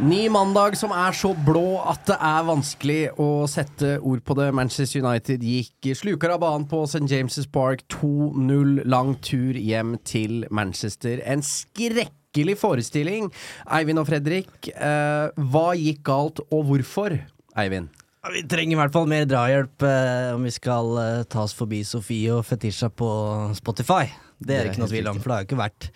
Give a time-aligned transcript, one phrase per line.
[0.00, 4.46] Ny mandag som er så blå at det er vanskelig å sette ord på det.
[4.56, 7.04] Manchester United gikk sluker av banen på St.
[7.10, 8.86] James' Park 2-0.
[8.88, 11.20] Lang tur hjem til Manchester.
[11.28, 13.28] En skrekkelig forestilling.
[13.68, 17.18] Eivind og Fredrik, eh, hva gikk galt, og hvorfor?
[17.60, 17.92] Eivind?
[18.32, 21.82] Vi trenger i hvert fall mer drahjelp eh, om vi skal eh, ta oss forbi
[21.84, 23.12] Sofie og Fetisha på
[23.60, 24.06] Spotify.
[24.40, 25.90] Det er det ikke noe tvil om, for det har jo ikke vært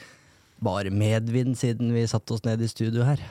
[0.62, 3.22] bare medvind siden vi satte oss ned i studio her.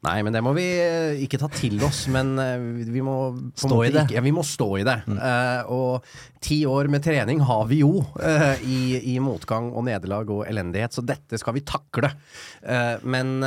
[0.00, 3.16] Nei, men det må vi eh, ikke ta til oss, men eh, vi må
[3.60, 4.06] Stå i det.
[4.06, 4.96] Ikke, ja, vi må stå i det.
[5.12, 6.06] Eh, og
[6.40, 10.96] ti år med trening har vi jo uh, i, i motgang og nederlag og elendighet,
[10.96, 12.08] så dette skal vi takle.
[12.64, 13.44] Uh, men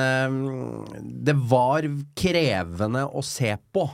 [1.26, 3.90] det var krevende å se på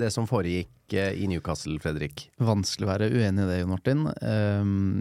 [0.00, 2.24] det som foregikk i Newcastle, Fredrik.
[2.42, 4.06] Vanskelig å være uenig i det, Jon Martin.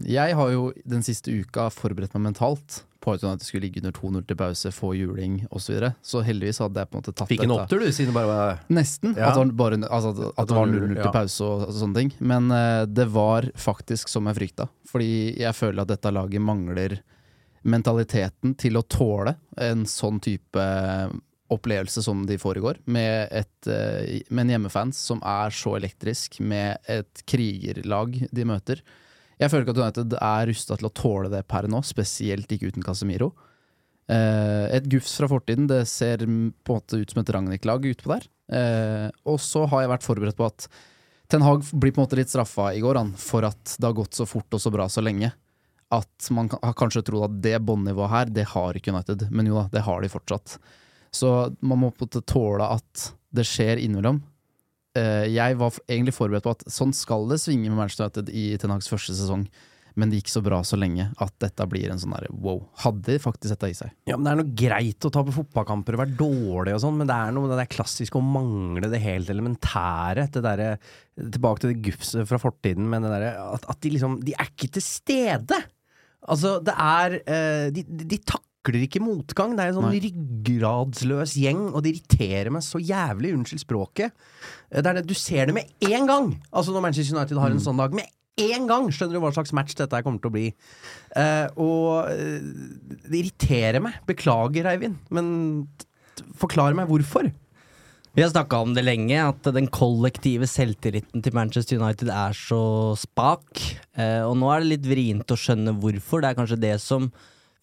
[0.06, 3.94] Jeg har jo den siste uka forberedt meg mentalt på at det skulle ligge under
[3.96, 5.60] 2-0 til pause, få juling osv.
[5.70, 5.92] Så, videre.
[6.02, 8.30] så heldigvis hadde jeg på en måte tatt Fikk en opptur, du, siden det bare
[8.30, 9.14] var Nesten.
[9.16, 9.30] Ja.
[9.30, 11.04] At, det var bare, altså, 0-0 ja.
[11.04, 12.12] til pause og, og sånne ting.
[12.34, 14.68] Men uh, det var faktisk som jeg frykta.
[14.90, 17.00] Fordi jeg føler at dette laget mangler
[17.70, 20.64] mentaliteten til å tåle en sånn type
[21.50, 22.80] opplevelse som de får i går.
[22.92, 28.84] Med, et, uh, med en hjemmefans som er så elektrisk, med et krigerlag de møter.
[29.40, 32.74] Jeg føler ikke at United er rusta til å tåle det per nå, spesielt ikke
[32.74, 33.32] uten Casemiro.
[34.10, 38.12] Eh, et gufs fra fortiden, det ser på en måte ut som et Ragnhild-lag utpå
[38.12, 38.26] der.
[38.52, 40.68] Eh, og så har jeg vært forberedt på at
[41.30, 43.96] Ten Hag blir på en måte litt straffa i går, han, for at det har
[44.00, 45.30] gått så fort og så bra så lenge.
[45.94, 49.28] At man har kanskje trodd at det båndnivået her, det har ikke United.
[49.30, 50.58] Men jo da, det har de fortsatt.
[51.14, 51.30] Så
[51.62, 54.24] man må på en måte tåle at det skjer innimellom.
[54.98, 58.46] Eh, jeg var egentlig forberedt på at sånn skal det svinge med Manchester United i
[58.58, 59.50] Ten første sesong.
[60.00, 62.62] Men det gikk så bra så lenge at dette blir en sånn derre wow.
[62.84, 63.92] Hadde faktisk dette i seg.
[64.08, 67.10] Ja, men Det er noe greit å tape fotballkamper og være dårlig og sånn, men
[67.10, 70.30] det er noe det der klassisk å mangle det helt elementære.
[70.32, 70.64] Det der,
[71.20, 74.54] Tilbake til det gufset fra fortiden, men det der, at, at de liksom De er
[74.54, 75.58] ikke til stede!
[76.30, 78.20] Altså, det er eh, de, de, de
[78.60, 79.56] takler ikke motgang.
[79.56, 80.00] Det er en sånn Nei.
[80.04, 84.12] ryggradsløs gjeng, og det irriterer meg så jævlig, unnskyld språket.
[84.72, 86.42] Eh, Det er det, du ser det med én gang!
[86.52, 87.94] Altså når Manchester United har en sånn dag.
[87.94, 88.06] Med
[88.40, 90.54] én gang skjønner du hva slags match dette kommer til å bli.
[91.16, 92.40] Uh, og eh,
[93.10, 94.00] det irriterer meg.
[94.08, 95.68] Beklager, Eivind, men
[96.40, 97.32] forklar meg hvorfor.
[98.16, 102.96] Vi har snakka om det lenge, at den kollektive selvtilliten til Manchester United er så
[102.98, 103.60] spak.
[103.96, 106.24] Eh, og nå er det litt vrient å skjønne hvorfor.
[106.24, 107.12] Det er kanskje det som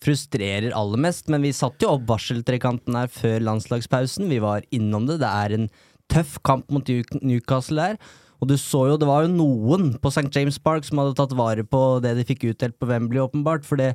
[0.04, 1.30] frustrerer aller mest.
[1.32, 4.28] Men vi satte jo opp varseltrekanten her før landslagspausen.
[4.30, 5.20] Vi var innom det.
[5.22, 5.68] Det er en
[6.12, 6.88] tøff kamp mot
[7.22, 8.00] Newcastle der.
[8.36, 10.28] Og du så jo, det var jo noen på St.
[10.34, 13.64] James Park som hadde tatt vare på det de fikk utdelt på Wembley, åpenbart.
[13.64, 13.94] For det,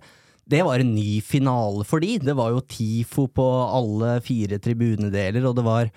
[0.49, 2.15] det var en ny finale for de.
[2.23, 5.93] Det var jo TIFO på alle fire tribunedeler, og det var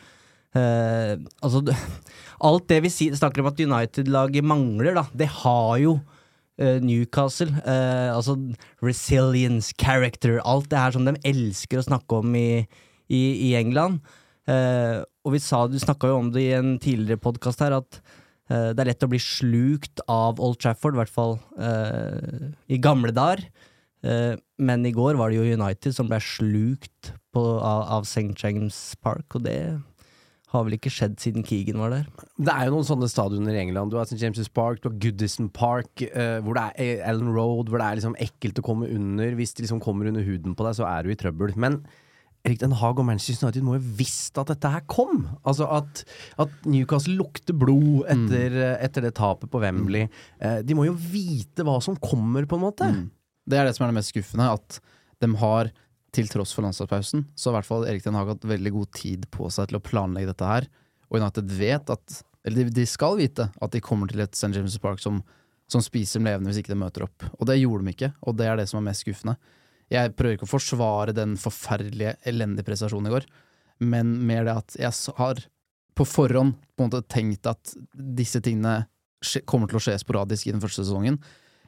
[0.55, 1.63] Eh, altså,
[2.49, 5.99] alt det vi snakker om at United-laget mangler, da, det har jo
[6.59, 7.51] Newcastle.
[7.67, 8.37] Eh, altså
[8.85, 12.65] resilience, character, alt det her som de elsker å snakke om i,
[13.09, 14.03] i, i England.
[14.51, 18.01] Eh, og vi sa, du snakka jo om det i en tidligere podkast her, at
[18.53, 22.81] eh, det er lett å bli slukt av Old Trafford, i hvert fall eh, i
[22.83, 23.47] gamle dager.
[24.05, 28.31] Eh, men i går var det jo United som ble slukt på, av, av St.
[28.37, 29.59] James Park, og det
[30.55, 32.07] har vel ikke skjedd siden Keegan var der.
[32.39, 33.93] Det er jo noen sånne stadioner i England.
[33.93, 34.21] Du har St.
[34.23, 38.01] James' Park, du har Goodison Park, uh, hvor det er Allen Road, hvor det er
[38.01, 39.37] liksom ekkelt å komme under.
[39.39, 41.55] Hvis det liksom kommer under huden på deg, så er du i trøbbel.
[41.61, 41.83] Men
[42.45, 45.23] Erik Den Haag og Manchester United må jo visst at dette her kom.
[45.49, 46.03] Altså at,
[46.43, 50.11] at Newcastle lukter blod etter, etter det tapet på Wembley.
[50.43, 52.91] Uh, de må jo vite hva som kommer, på en måte.
[52.93, 53.07] Mm.
[53.49, 54.79] Det er det som er det mest skuffende, at
[55.25, 55.73] de har,
[56.15, 58.91] til tross for landslagspausen, så har i hvert fall Erik Den Haag hatt veldig god
[58.97, 60.69] tid på seg til å planlegge dette her.
[61.11, 64.51] Og United vet at Eller de, skal vite at de kommer til et St.
[64.53, 65.23] James' Park som,
[65.67, 67.25] som spiser dem levende hvis ikke de møter opp.
[67.39, 69.39] Og det gjorde de ikke, og det er det som er mest skuffende.
[69.89, 73.25] Jeg prøver ikke å forsvare den forferdelige, elendige prestasjonen i går,
[73.89, 75.41] men mer det at jeg har
[75.97, 78.83] på forhånd på en måte tenkt at disse tingene
[79.49, 81.17] kommer til å skje sporadisk i den første sesongen,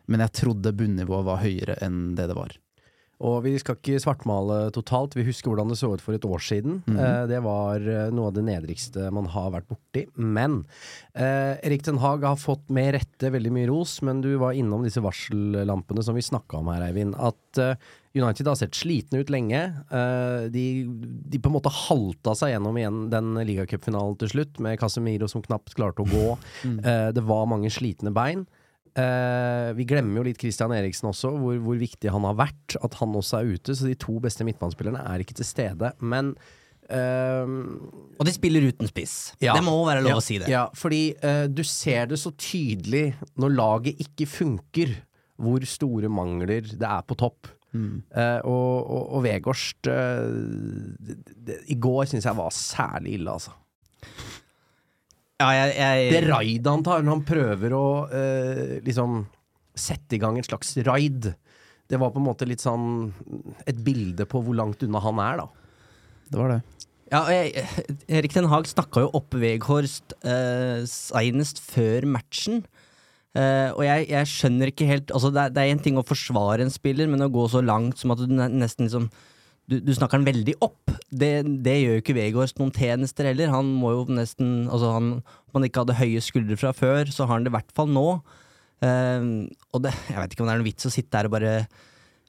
[0.06, 2.52] men jeg trodde bunnivået var høyere enn det det var.
[3.24, 5.14] Og vi skal ikke svartmale totalt.
[5.16, 6.82] Vi husker hvordan det så ut for et år siden.
[6.92, 10.02] eh, det var eh, noe av det nedrigste man har vært borti.
[10.20, 10.58] Men
[11.14, 14.84] eh, Erik Den Haag har fått med rette veldig mye ros, men du var innom
[14.84, 17.16] disse varsellampene som vi snakka om her, Eivind.
[17.16, 17.72] At eh,
[18.16, 19.62] United har sett slitne ut lenge.
[19.88, 20.66] Eh, de,
[21.32, 25.44] de på en måte halta seg gjennom igjen den ligacupfinalen til slutt, med Casemiro som
[25.44, 26.28] knapt klarte å gå.
[26.86, 28.44] Eh, det var mange slitne bein.
[28.96, 32.78] Eh, vi glemmer jo litt Christian Eriksen også, hvor, hvor viktig han har vært.
[32.84, 33.76] At han også er ute.
[33.76, 35.93] Så de to beste midtbanespillerne er ikke til stede.
[36.00, 36.32] Men
[36.88, 37.56] eh,
[38.16, 39.19] Og de spiller uten spiss.
[39.44, 39.56] Ja.
[39.58, 40.48] Det må være lov ja, å si det.
[40.52, 44.96] Ja, fordi eh, du ser det så tydelig når laget ikke funker,
[45.37, 47.52] hvor store mangler det er på topp.
[47.76, 50.28] Eh, og, og, og Vegårst eh,
[51.08, 53.52] det, det, I går syns jeg var særlig ille, altså.
[55.43, 59.19] Ja, jeg, jeg, Det raidet han tar når han prøver å eh, liksom
[59.77, 61.27] sette i gang et slags raid,
[61.93, 63.11] det var på en måte litt sånn
[63.69, 65.75] et bilde på hvor langt unna han er, da.
[66.33, 66.62] Det var det.
[67.12, 67.67] Ja, jeg,
[68.11, 72.65] Erik Den Haag snakka jo opp Veghorst eh, seinest før matchen.
[73.37, 76.06] Eh, og jeg, jeg skjønner ikke helt Altså det, er- det er én ting å
[76.09, 79.11] forsvare en spiller, men å gå så langt som at du nesten liksom
[79.66, 80.92] Du, du snakker han veldig opp.
[81.10, 81.30] Det,
[81.64, 83.50] det gjør jo ikke Veghorst noen tjenester heller.
[83.54, 85.08] Han må jo nesten Altså han,
[85.50, 87.90] Om han ikke hadde høye skuldre fra før, så har han det i hvert fall
[87.90, 88.06] nå.
[88.84, 91.36] Uh, og det, jeg vet ikke om det er noen vits å sitte her og
[91.38, 91.54] bare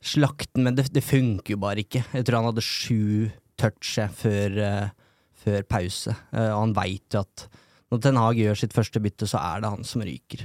[0.08, 2.06] slakte den, men det, det funker jo bare ikke.
[2.16, 3.30] Jeg tror han hadde sju
[3.60, 6.14] touch før, uh, før pause.
[6.32, 7.48] uh, og han veit jo at
[7.88, 10.42] når Ten Hag gjør sitt første bytte, så er det han som ryker.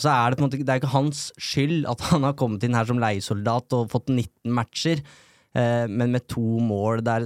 [0.00, 2.64] Så er det på en måte Det er ikke hans skyld at han har kommet
[2.66, 5.02] inn her som leiesoldat og fått 19 matcher,
[5.52, 7.24] men med to mål der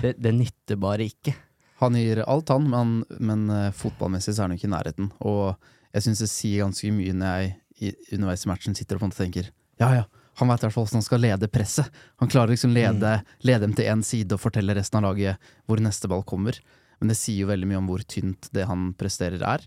[0.00, 1.34] det, det nytter bare ikke.
[1.82, 5.10] Han gir alt, han, men, men eh, fotballmessig så er han jo ikke i nærheten.
[5.26, 7.52] Og jeg syns det sier ganske mye når jeg
[7.82, 9.48] i, underveis i matchen sitter og tenker
[9.80, 10.02] ja ja,
[10.38, 11.88] han veit i hvert fall hvordan han skal lede presset.
[12.22, 15.82] Han klarer liksom lede, lede dem til én side og fortelle resten av laget hvor
[15.82, 16.56] neste ball kommer.
[17.00, 19.66] Men det sier jo veldig mye om hvor tynt det han presterer er.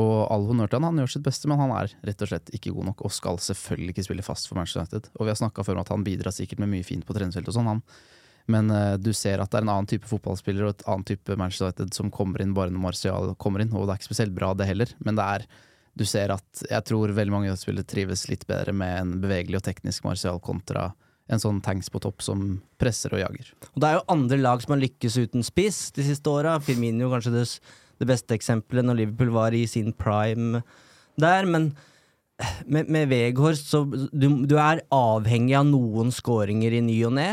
[0.00, 2.50] Og all honnør til han, han gjør sitt beste, men han er rett og slett
[2.56, 5.10] ikke god nok, og skal selvfølgelig ikke spille fast for Manchester United.
[5.14, 7.52] Og vi har snakka før om at han bidrar sikkert med mye fint på treningsfeltet
[7.52, 7.84] og sånn, han.
[8.50, 11.36] Men uh, du ser at det er en annen type fotballspiller og et annet type
[11.40, 14.34] Manchester United som kommer inn bare når Martial kommer inn, og det er ikke spesielt
[14.36, 15.46] bra det heller, men det er
[15.94, 19.66] du ser at jeg tror veldig mange spillere trives litt bedre med en bevegelig og
[19.68, 20.88] teknisk Martial kontra
[21.30, 22.42] en sånn tanks på topp som
[22.80, 23.52] presser og jager.
[23.72, 26.58] Og det er jo andre lag som har lykkes uten spiss de siste åra.
[26.60, 27.44] Firmino kanskje det,
[28.00, 30.62] det beste eksempelet når Liverpool var i sin prime
[31.20, 31.48] der.
[31.48, 31.72] Men
[32.66, 37.28] med, med Veghorst så du, du er avhengig av noen skåringer i ny og ne.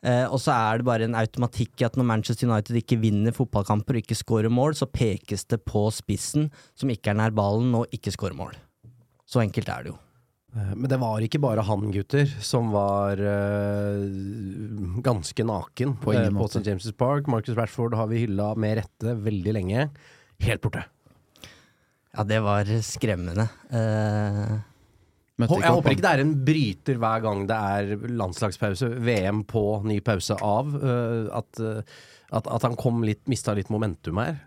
[0.00, 3.36] Eh, og så er det bare en automatikk i at når Manchester United ikke vinner
[3.36, 7.74] fotballkamper og ikke scorer mål, så pekes det på spissen som ikke er nær ballen
[7.76, 8.56] og ikke scorer mål.
[9.28, 9.98] Så enkelt er det jo.
[10.56, 14.00] Eh, Men det var ikke bare han, gutter, som var uh,
[15.04, 16.48] ganske naken På eh, på.
[16.48, 16.64] St.
[16.66, 17.30] James' Park.
[17.30, 19.86] Marcus Rashford har vi hylla med rette veldig lenge.
[20.42, 20.84] Helt borte.
[22.10, 23.46] Ja, det var skremmende.
[23.70, 24.58] Uh,
[25.38, 30.00] Jeg håper ikke det er en bryter hver gang det er landslagspause, VM på, ny
[30.04, 30.74] pause av.
[31.38, 34.42] At, at, at han kom litt, mista litt momentum her.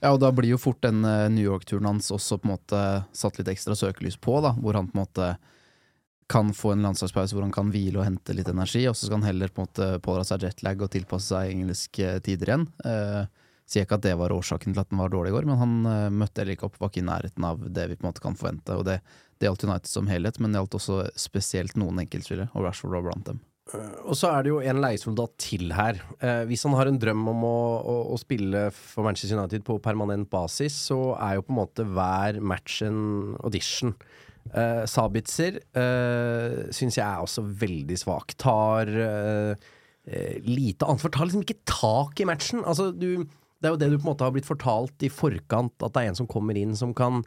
[0.00, 2.82] Ja, og da blir jo fort den eh, New York-turen hans også på en måte
[3.16, 5.34] satt litt ekstra søkelys på, da, hvor han på en måte
[6.30, 9.18] kan få en landslagspause hvor han kan hvile og hente litt energi, og så skal
[9.18, 12.66] han heller på en måte pådra seg jetlag og tilpasse seg engelske tider igjen.
[12.86, 13.24] Eh,
[13.70, 15.74] sier ikke at det var årsaken til at den var dårlig i går, men han
[15.90, 18.24] eh, møtte heller ikke opp, var ikke i nærheten av det vi på en måte
[18.24, 18.78] kan forvente.
[18.78, 19.00] Og det,
[19.36, 23.08] det gjaldt United som helhet, men det gjaldt også spesielt noen enkeltspillere, og Rashford var
[23.10, 23.42] blant dem.
[23.70, 26.00] Og så er det jo en leiesoldat til her.
[26.18, 29.78] Eh, hvis han har en drøm om å, å, å spille for Manchester United på
[29.82, 33.94] permanent basis, så er jo på en måte hver match en audition.
[34.50, 38.34] Eh, Sabitzer eh, syns jeg er også veldig svak.
[38.40, 39.68] Tar, eh,
[40.08, 41.14] eh, lite ansvar.
[41.14, 42.64] Tar liksom ikke tak i matchen.
[42.66, 43.22] Altså, du,
[43.60, 46.02] det er jo det du på en måte har blitt fortalt i forkant, at det
[46.02, 47.22] er en som kommer inn som kan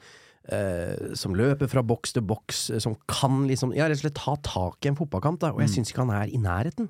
[0.51, 4.19] eh, Som løper fra boks til boks, eh, som kan liksom Ja, rett og slett
[4.19, 5.53] ta tak i en fotballkamp, da.
[5.53, 6.89] Og jeg syns ikke han er i nærheten.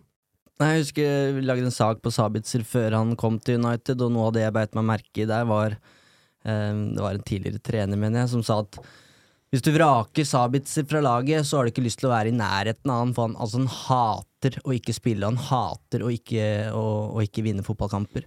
[0.61, 4.13] Nei, Jeg husker vi lagde en sak på Sabitzer før han kom til United, og
[4.13, 7.63] noe av det jeg beit meg merke i der, var eh, Det var en tidligere
[7.63, 8.77] trener, mener jeg, som sa at
[9.53, 12.33] hvis du vraker Sabitzer fra laget, så har du ikke lyst til å være i
[12.33, 16.47] nærheten av han, for han, altså, han hater å ikke spille, han hater å ikke,
[16.73, 18.25] å, å ikke vinne fotballkamper.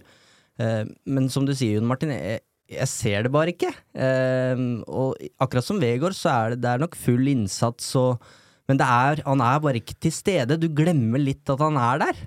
[0.63, 3.71] Eh, men som du sier, Jon Martin, jeg, jeg ser det bare ikke.
[3.95, 8.19] Eh, og akkurat som Vegård, så er det, det er nok full innsats, og,
[8.67, 10.59] men er, han er bare ikke til stede.
[10.59, 12.21] Du glemmer litt at han er der.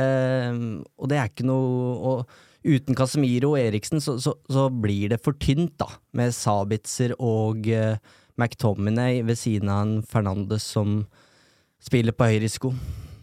[0.00, 0.58] Eh,
[0.96, 5.20] og det er ikke noe og Uten Casemiro og Eriksen så, så, så blir det
[5.20, 7.98] for tynt, da, med Sabitzer og eh,
[8.40, 11.02] McTominay ved siden av en Fernandes som
[11.84, 12.72] spiller på høy risiko.
[12.72, 13.13] Eh,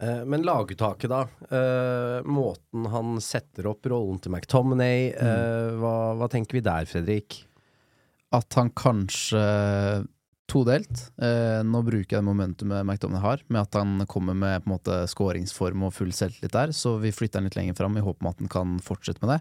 [0.00, 1.24] men laguttaket, da.
[1.52, 5.80] Eh, måten han setter opp rollen til McTominay, mm.
[5.82, 7.42] hva, hva tenker vi der, Fredrik?
[8.32, 9.44] At han kanskje
[10.50, 11.06] todelt.
[11.22, 14.74] Eh, nå bruker jeg det momentumet McTominay har, med at han kommer med på en
[14.74, 18.22] måte skåringsform og full selvtillit der, så vi flytter han litt lenger fram i håp
[18.22, 19.40] om at han kan fortsette med det.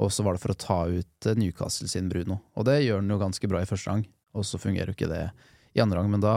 [0.00, 3.02] Og så var det for å ta ut eh, Newcastle sin Bruno, og det gjør
[3.02, 4.04] han jo ganske bra i første gang.
[4.36, 5.24] Og så fungerer jo ikke det
[5.74, 6.34] i andre gang, men da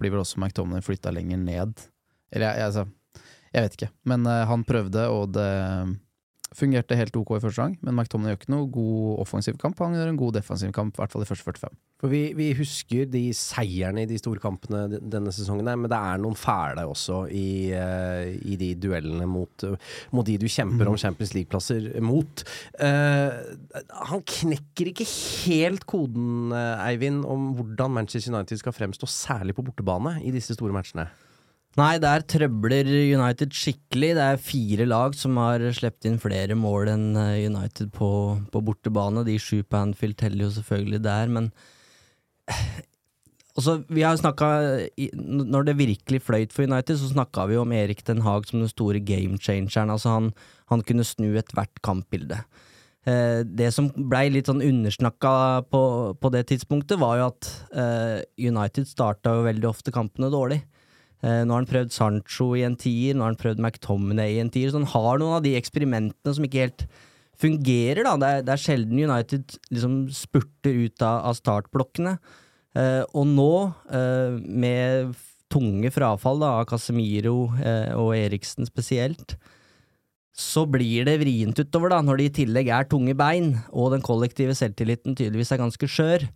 [0.00, 1.86] blir vel også McTominay flytta lenger ned.
[2.32, 2.86] Eller jeg, jeg, altså,
[3.56, 5.50] jeg vet ikke, men eh, han prøvde, og det
[6.56, 7.74] fungerte helt ok i første gang.
[7.84, 11.02] Men McTominay gjør ikke noe god offensiv kamp, han gjør en god defensiv kamp, i
[11.02, 11.76] hvert fall i første 45.
[12.02, 15.98] For vi, vi husker de seierne i de store kampene denne sesongen, her, men det
[15.98, 19.66] er noen fæle også i, eh, i de duellene mot,
[20.14, 22.44] mot de du kjemper om Champions League-plasser mot.
[22.76, 23.32] Uh,
[24.12, 29.64] han knekker ikke helt koden, eh, Eivind, om hvordan Manchester United skal fremstå, særlig på
[29.66, 31.08] bortebane, i disse store matchene.
[31.76, 34.14] Nei, der trøbler United skikkelig.
[34.16, 38.08] Det er fire lag som har sluppet inn flere mål enn eh, United på,
[38.52, 39.26] på bortebane.
[39.26, 41.50] De sju på Anfield teller jo selvfølgelig der, men
[43.56, 48.04] også, vi har snakket, Når det virkelig fløyt for United, så snakka vi om Erik
[48.06, 49.92] Den Haag som den store game changeren.
[49.92, 50.30] Altså han,
[50.72, 52.40] han kunne snu ethvert kampbilde.
[53.06, 55.82] Eh, det som blei litt sånn undersnakka på,
[56.20, 60.62] på det tidspunktet, var jo at eh, United starta veldig ofte kampene dårlig.
[61.24, 64.40] Eh, nå har han prøvd Sancho i en tier, nå har han prøvd McTominay i
[64.42, 66.88] en tier, så han har noen av de eksperimentene som ikke helt
[67.40, 68.02] fungerer.
[68.04, 68.16] da.
[68.20, 72.16] Det er, det er sjelden United liksom spurter ut av, av startblokkene.
[72.76, 73.52] Eh, og nå,
[73.96, 75.16] eh, med
[75.52, 79.36] tunge frafall da, av Casemiro eh, og Eriksen spesielt,
[80.36, 84.04] så blir det vrient utover, da, når det i tillegg er tunge bein, og den
[84.04, 86.26] kollektive selvtilliten tydeligvis er ganske skjør.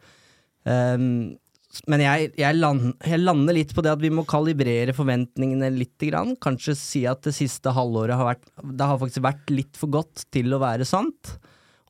[0.65, 1.37] Um,
[1.87, 5.95] men jeg, jeg, land, jeg lander litt på det at vi må kalibrere forventningene litt.
[6.00, 6.33] Grann.
[6.41, 10.23] Kanskje si at det siste halvåret har vært Det har faktisk vært litt for godt
[10.33, 11.35] til å være sant.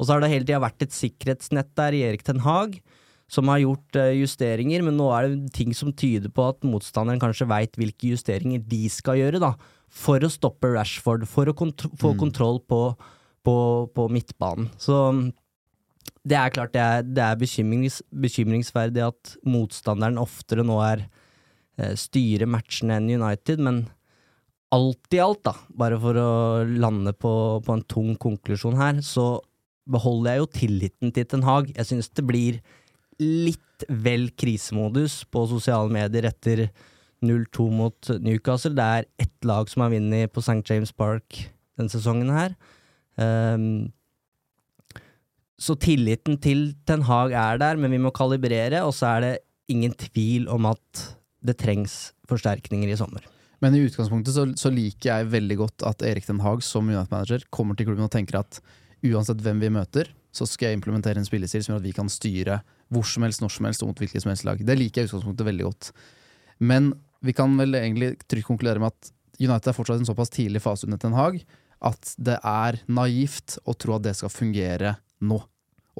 [0.00, 2.78] Og så har det hele tida vært et sikkerhetsnett der i Erik Ten Hag,
[3.30, 7.20] som har gjort eh, justeringer, men nå er det ting som tyder på at motstanderen
[7.22, 9.52] kanskje veit hvilke justeringer de skal gjøre, da.
[9.86, 12.80] For å stoppe Rashford, for å kont få kontroll på,
[13.46, 13.56] på,
[13.94, 14.72] på midtbanen.
[14.80, 14.96] Så
[16.28, 21.06] det er klart det er, det er bekymrings, bekymringsverdig at motstanderen oftere nå er
[21.80, 23.86] eh, styrer matchene enn United, men
[24.74, 26.32] alt i alt, da, bare for å
[26.68, 27.32] lande på,
[27.64, 29.40] på en tung konklusjon her, så
[29.90, 31.72] beholder jeg jo tilliten til Ten Hag.
[31.74, 32.60] Jeg synes det blir
[33.20, 36.68] litt vel krisemodus på sosiale medier etter
[37.24, 38.76] 0-2 mot Newcastle.
[38.76, 40.62] Det er ett lag som har vunnet på St.
[40.68, 41.40] James Park
[41.80, 42.54] denne sesongen her.
[43.16, 43.90] Um,
[45.60, 49.34] så tilliten til Ten Hag er der, men vi må kalibrere, og så er det
[49.70, 51.02] ingen tvil om at
[51.44, 53.26] det trengs forsterkninger i sommer.
[53.60, 57.44] Men i utgangspunktet så, så liker jeg veldig godt at Erik Den Haag som United-manager
[57.52, 58.62] kommer til klubben og tenker at
[59.04, 62.10] uansett hvem vi møter, så skal jeg implementere en spillestil som gjør at vi kan
[62.12, 64.60] styre hvor som helst, når som helst og mot hvilket som helst lag.
[64.64, 65.90] Det liker jeg i utgangspunktet veldig godt.
[66.64, 66.92] Men
[67.24, 70.88] vi kan vel egentlig trygt konkludere med at United er fortsatt en såpass tidlig fase
[70.88, 71.42] under Ten Hag
[71.80, 75.40] at det er naivt å tro at det skal fungere nå.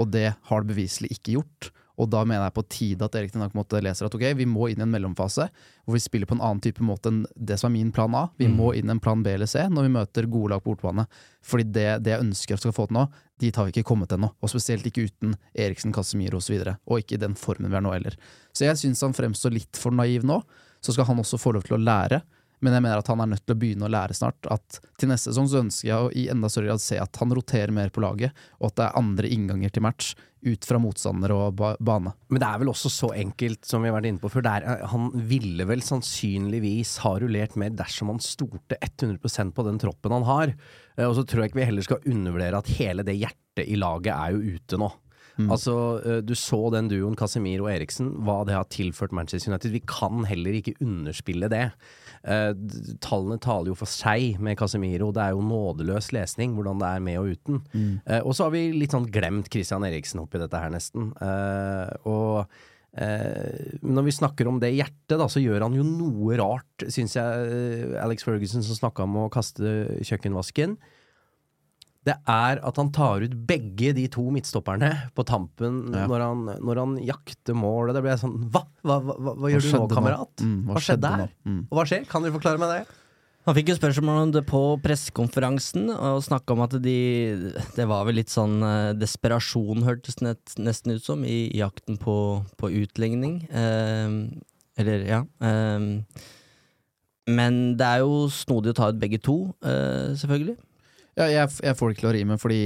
[0.00, 1.70] Og det har det beviselig ikke gjort.
[2.00, 3.52] Og da mener jeg på tide at Erik Tenak
[3.84, 5.50] leser at ok, vi må inn i en mellomfase
[5.84, 8.28] hvor vi spiller på en annen type måte enn det som er min plan A.
[8.40, 10.72] Vi må inn i en plan B eller C når vi møter gode lag på
[10.72, 11.04] bortebane.
[11.44, 13.04] Fordi det, det jeg ønsker at vi skal få til nå,
[13.40, 14.30] dit har vi ikke kommet ennå.
[14.40, 16.40] Og spesielt ikke uten Eriksen, Casemiro osv.
[16.40, 18.16] Og, så videre, og ikke i den formen vi er nå heller.
[18.56, 20.40] Så jeg syns han fremstår litt for naiv nå.
[20.80, 22.22] Så skal han også få lov til å lære.
[22.60, 24.48] Men jeg mener at han er nødt til å begynne å lære snart.
[24.52, 27.32] At Til neste sesong så ønsker jeg å i enda større grad se at han
[27.32, 31.32] roterer mer på laget, og at det er andre innganger til match ut fra motstander
[31.34, 32.14] og ba bane.
[32.32, 34.44] Men det er vel også så enkelt, som vi har vært inne på før.
[34.46, 39.66] Det er, eh, han ville vel sannsynligvis ha rullert mer dersom han stolte 100% på
[39.66, 40.54] den troppen han har.
[40.96, 43.76] Eh, Og så tror jeg ikke vi heller skal undervurdere at hele det hjertet i
[43.76, 44.90] laget er jo ute nå.
[45.48, 49.72] Altså, eh, Du så den duoen Casemiro og Eriksen, hva det har tilført Manchester United.
[49.72, 51.70] Vi kan heller ikke underspille det.
[52.20, 52.52] Uh,
[53.00, 55.08] tallene taler jo for seg med Casemiro.
[55.16, 57.62] Det er jo nådeløs lesning hvordan det er med og uten.
[58.04, 61.14] Eh, og så har vi litt sånn glemt Christian Eriksen oppi dette her, nesten.
[61.16, 62.52] Uh, og
[63.00, 67.16] eh, når vi snakker om det hjertet, da, så gjør han jo noe rart, syns
[67.16, 67.96] jeg.
[68.02, 70.76] Alex Ferguson som snakka om å kaste kjøkkenvasken.
[72.08, 76.06] Det er at han tar ut begge de to midtstopperne på tampen Ja.
[76.08, 77.90] når, han, når han jakter mål.
[77.90, 78.64] Og det blir sånn Hva?
[78.80, 79.92] Hva, hva, hva, hva gjør du nå, kamerat?
[79.92, 79.96] nå?
[79.98, 80.46] kamerat?
[80.46, 81.34] Mm, hva, hva skjedde her?
[81.44, 81.60] Mm.
[81.68, 82.06] Og hva skjer?
[82.08, 82.96] Kan dere forklare meg det?
[83.48, 86.96] Han fikk jo spørsmål om det på pressekonferansen, og snakka om at de
[87.76, 92.16] Det var vel litt sånn eh, desperasjon, hørtes det nesten ut som, i jakten på,
[92.60, 93.42] på utligning.
[93.48, 94.08] Eh,
[94.80, 95.22] eller, ja.
[95.40, 95.88] Eh,
[97.30, 100.56] men det er jo snodig å ta ut begge to, eh, selvfølgelig.
[101.18, 102.62] Ja, jeg, jeg får det ikke til å rime, fordi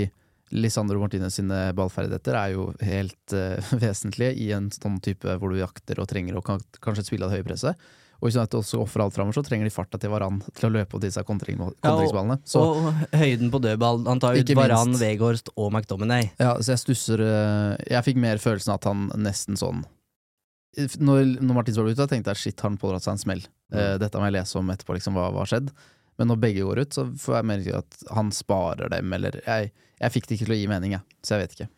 [0.54, 5.60] Lisandro Martinez sine ballferdigheter er jo helt uh, vesentlige i en sånn type hvor du
[5.60, 7.86] jakter og trenger å kan, kanskje spille av det høye presset.
[8.20, 10.72] Og hvis du også ofrer alt framover, så trenger de farta til Varan til å
[10.72, 12.38] løpe opp disse kontring, kontringsballene.
[12.48, 14.06] Så, og høyden på dødballen.
[14.08, 14.52] Han tar ut.
[14.56, 16.30] Varan, Vegårst og McDominay.
[16.40, 19.82] ja, så jeg stusser eh, Jeg fikk mer følelsen av at han nesten sånn
[21.04, 23.44] Når, når Martins var ute, tenkte jeg shit, har han pådratt seg en smell?
[23.74, 25.74] Eh, dette må jeg lese om etterpå, liksom, hva har skjedd?
[26.18, 29.72] Men når begge går ut, så får jeg mer at han sparer dem, eller Jeg,
[30.00, 31.02] jeg fikk det ikke til å gi mening, jeg.
[31.26, 31.70] Så jeg vet ikke.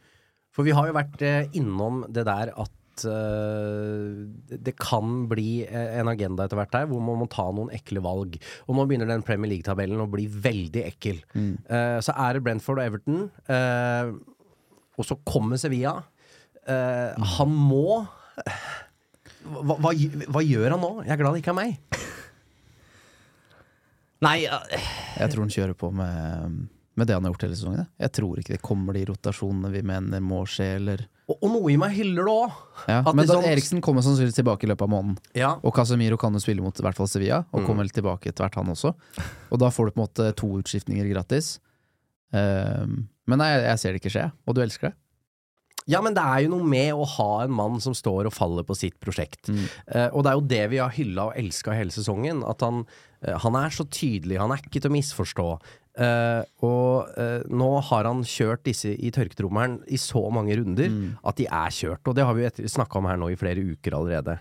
[0.56, 5.98] For vi har jo vært eh, innom det der at eh, det- kan bli eh,
[6.00, 8.38] en agenda etter hvert her, hvor man må ta noen ekle valg.
[8.68, 11.20] Og nå begynner den Premier League-tabellen å bli veldig ekkel.
[11.36, 14.16] Eh, så er det Brentford og Everton, Uh,
[14.96, 15.92] og så kommer Sevilla.
[16.66, 18.06] Eh, Han må
[19.46, 20.90] hva, hva, hva gjør han nå?
[21.04, 21.76] Jeg er glad det ikke er meg.
[24.24, 24.60] Nei, ja,
[25.18, 26.54] Jeg tror han kjører på med,
[26.96, 27.82] med det han har gjort hele sesongen.
[27.82, 27.88] jeg.
[28.06, 31.72] Jeg tror ikke det kommer de rotasjonene vi mener må skje, eller Og, og noe
[31.72, 32.52] i meg hyller det òg.
[32.88, 33.02] ja.
[33.02, 35.18] men Men da, liksom- Eriksen kommer sannsynligvis tilbake i løpet av måneden.
[35.34, 35.50] Ja.
[35.62, 38.44] Og Casemiro kan jo spille mot i hvert fall Sevilla, og kommer vel tilbake etter
[38.46, 38.94] hvert, han også.
[39.52, 41.58] Og da får du på en måte to utskiftninger gratis.
[42.32, 44.94] Ehm, men nei, jeg ser det ikke skje, og du elsker det.
[45.86, 48.66] Ja, men det er jo noe med å ha en mann som står og faller
[48.66, 49.46] på sitt prosjekt.
[49.86, 52.42] Eh, og det er jo det vi har hylla og elska hele sesongen.
[52.46, 52.82] At han,
[53.22, 55.48] uh, han er så tydelig, han er ikke til å misforstå.
[55.96, 60.90] Uh, og nå har han kjørt disse i tørketrommelen i så mange runder
[61.24, 62.02] at de er kjørt.
[62.04, 64.36] Og det har vi snakka om her nå i flere uker allerede.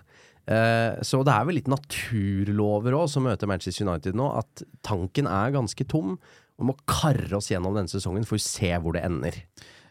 [0.46, 5.56] Så det er vel litt naturlover òg som møter Manchester United nå, at tanken er
[5.56, 6.20] ganske tom.
[6.60, 9.40] Vi må karre oss gjennom denne sesongen for å se hvor det ender.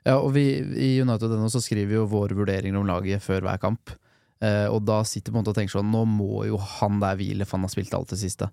[0.04, 3.60] Ja, og vi i United.no så skriver vi jo våre vurderinger om laget før hver
[3.62, 3.94] kamp.
[4.44, 7.16] Eh, og da sitter på en måte og tenker sånn Nå må jo han der
[7.16, 8.50] hvile, for han har spilt alt det siste.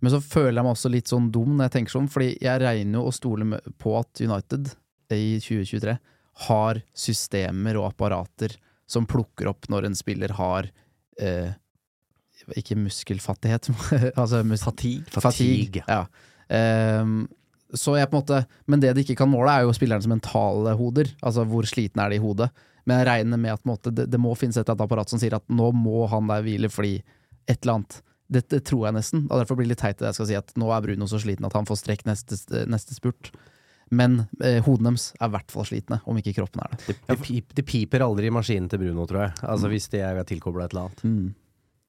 [0.00, 2.62] Men så føler jeg meg også litt sånn dum når jeg tenker sånn, fordi jeg
[2.62, 4.72] regner jo og stoler på at United
[5.12, 5.96] i 2023
[6.46, 8.54] har systemer og apparater
[8.90, 10.70] som plukker opp når en spiller har
[11.20, 11.52] eh,
[12.56, 13.68] Ikke muskelfattighet,
[14.20, 15.20] altså mus Fatigue.
[15.20, 15.84] Fatigue.
[15.86, 16.04] Ja.
[16.50, 17.28] Ehm,
[17.76, 20.74] så jeg på en måte Men det de ikke kan måle, er jo spillerens mentale
[20.78, 21.10] hoder.
[21.22, 22.50] Altså hvor sliten er de i hodet.
[22.88, 24.86] Men jeg regner med at på en måte, det, det må finnes et eller annet
[24.88, 26.96] apparat som sier at nå må han der hvile fordi
[27.46, 28.00] et eller annet.
[28.30, 29.24] Det, det tror jeg nesten.
[29.28, 31.20] Og derfor blir det litt teit det jeg skal si at nå er Bruno så
[31.22, 32.38] sliten at han får strekk neste,
[32.70, 33.32] neste spurt.
[33.90, 36.84] Men eh, hodene deres er i hvert fall slitne, om ikke kroppen er det.
[36.86, 39.32] Det, det, pip, det piper aldri i maskinen til Bruno, tror jeg.
[39.50, 41.32] Altså Hvis det er tilkobla et eller annet.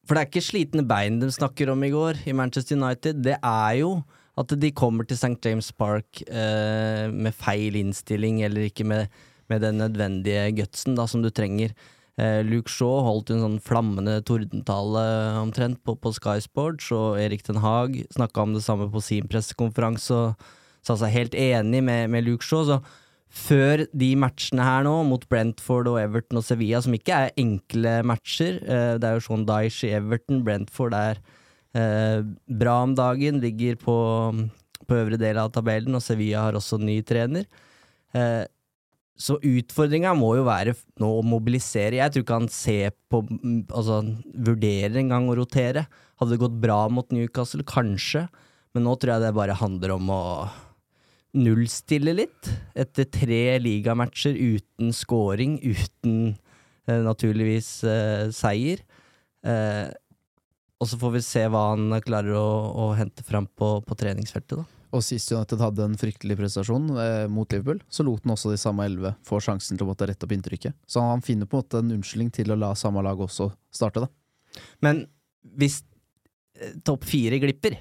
[0.09, 3.21] For det er ikke slitne bein de snakker om i går i Manchester United.
[3.21, 3.99] Det er jo
[4.41, 5.37] at de kommer til St.
[5.45, 9.11] James Park eh, med feil innstilling, eller ikke med,
[9.51, 11.75] med den nødvendige gutsen da, som du trenger.
[12.19, 15.03] Eh, Luke Shaw holdt en sånn flammende tordentale
[15.39, 19.29] omtrent på, på Sky Sports, og Erik Den Haag snakka om det samme på sin
[19.31, 20.49] pressekonferanse og
[20.85, 22.65] sa seg helt enig med, med Luke Shaw.
[22.67, 22.81] Så
[23.31, 28.01] før de matchene her nå, mot Brentford og Everton og Sevilla, som ikke er enkle
[28.07, 31.21] matcher eh, Det er jo Sean Dyche i Everton, Brentford er
[31.71, 33.97] bra om dagen, ligger på,
[34.87, 37.45] på øvre del av tabellen, og Sevilla har også ny trener.
[38.17, 38.43] Eh,
[39.21, 41.99] så utfordringa må jo være nå å mobilisere.
[41.99, 44.15] Jeg tror ikke han ser på Altså, han
[44.47, 45.85] vurderer en gang å rotere.
[46.17, 47.65] Hadde det gått bra mot Newcastle?
[47.67, 48.25] Kanskje.
[48.73, 50.21] Men nå tror jeg det bare handler om å
[51.37, 52.49] nullstille litt.
[52.73, 56.33] Etter tre ligamatcher uten scoring, uten
[56.87, 58.81] eh, naturligvis eh, seier.
[59.45, 59.85] Eh,
[60.81, 64.57] og så får vi se hva han klarer å, å hente fram på, på treningsfeltet.
[64.57, 64.81] da.
[64.91, 68.59] Og sist United hadde en fryktelig prestasjon eh, mot Liverpool, så lot han også de
[68.59, 70.75] samme elleve få sjansen til å måtte rette opp inntrykket.
[70.89, 74.03] Så han finner på en måte en unnskyldning til å la samme lag også starte,
[74.03, 74.09] da.
[74.83, 75.05] Men
[75.61, 75.79] hvis
[76.59, 77.77] eh, topp fire glipper,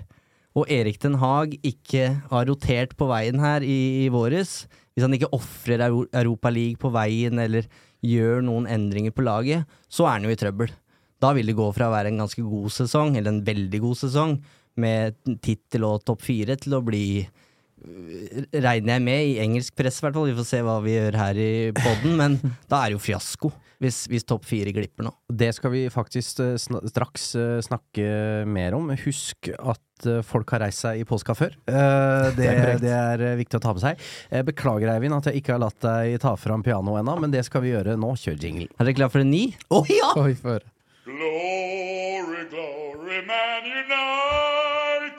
[0.59, 5.15] og Erik Den Haag ikke har rotert på veien her i, i våres, hvis han
[5.17, 7.69] ikke ofrer Europa League på veien eller
[8.05, 10.73] gjør noen endringer på laget, så er han jo i trøbbel.
[11.21, 14.01] Da vil det gå fra å være en ganske god sesong, eller en veldig god
[14.01, 14.39] sesong,
[14.81, 19.99] med tittel og topp fire, til å bli øh, Regner jeg med, i engelsk press
[20.01, 22.39] i hvert fall, vi får se hva vi gjør her i poden, men
[22.71, 23.53] da er det jo fiasko.
[23.81, 25.11] Hvis, hvis topp fire glipper nå.
[25.33, 28.09] Det skal vi faktisk eh, straks eh, snakke
[28.45, 28.91] mer om.
[29.07, 31.57] Husk at folk har reist seg i påska før.
[31.65, 32.51] Det,
[32.85, 34.05] det, er viktig å ta med seg.
[34.49, 37.65] Beklager, Eivind, at jeg ikke har latt deg ta fram pianoet ennå, men det skal
[37.65, 38.13] vi gjøre nå.
[38.21, 38.69] Kjør jingle.
[38.77, 39.47] Er dere klar for en ny?
[39.73, 40.13] Å ja!
[40.21, 40.69] Oi, for.
[41.05, 45.11] Glory, glory, Man United.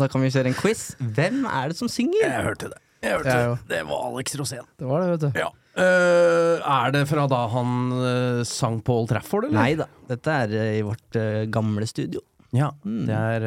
[0.00, 0.96] Da kan vi kjøre en quiz.
[0.98, 2.24] Hvem er det som synger?
[2.24, 2.80] Jeg hørte det.
[3.04, 3.58] Jeg hørte ja, det.
[3.68, 4.66] Det var Alex Rosén.
[4.80, 5.30] Det var det, vet du.
[5.42, 5.50] Ja.
[5.72, 9.58] Uh, er det fra da han uh, sang på Old Trafford, eller?
[9.60, 11.20] Nei da, dette er uh, i vårt
[11.52, 12.24] gamle studio.
[12.56, 13.46] Ja, det er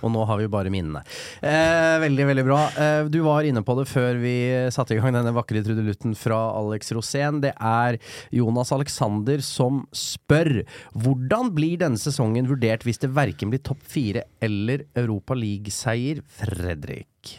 [0.00, 1.02] Og nå har vi bare minnene.
[1.42, 2.60] Eh, veldig, veldig bra.
[2.74, 4.34] Eh, du var inne på det før vi
[4.74, 7.42] satte i gang denne vakre trudelutten fra Alex Rosén.
[7.44, 8.00] Det er
[8.34, 10.62] Jonas Alexander som spør
[10.94, 16.24] hvordan blir denne sesongen vurdert hvis det verken blir topp fire eller Europa League-seier?
[16.40, 17.38] Fredrik.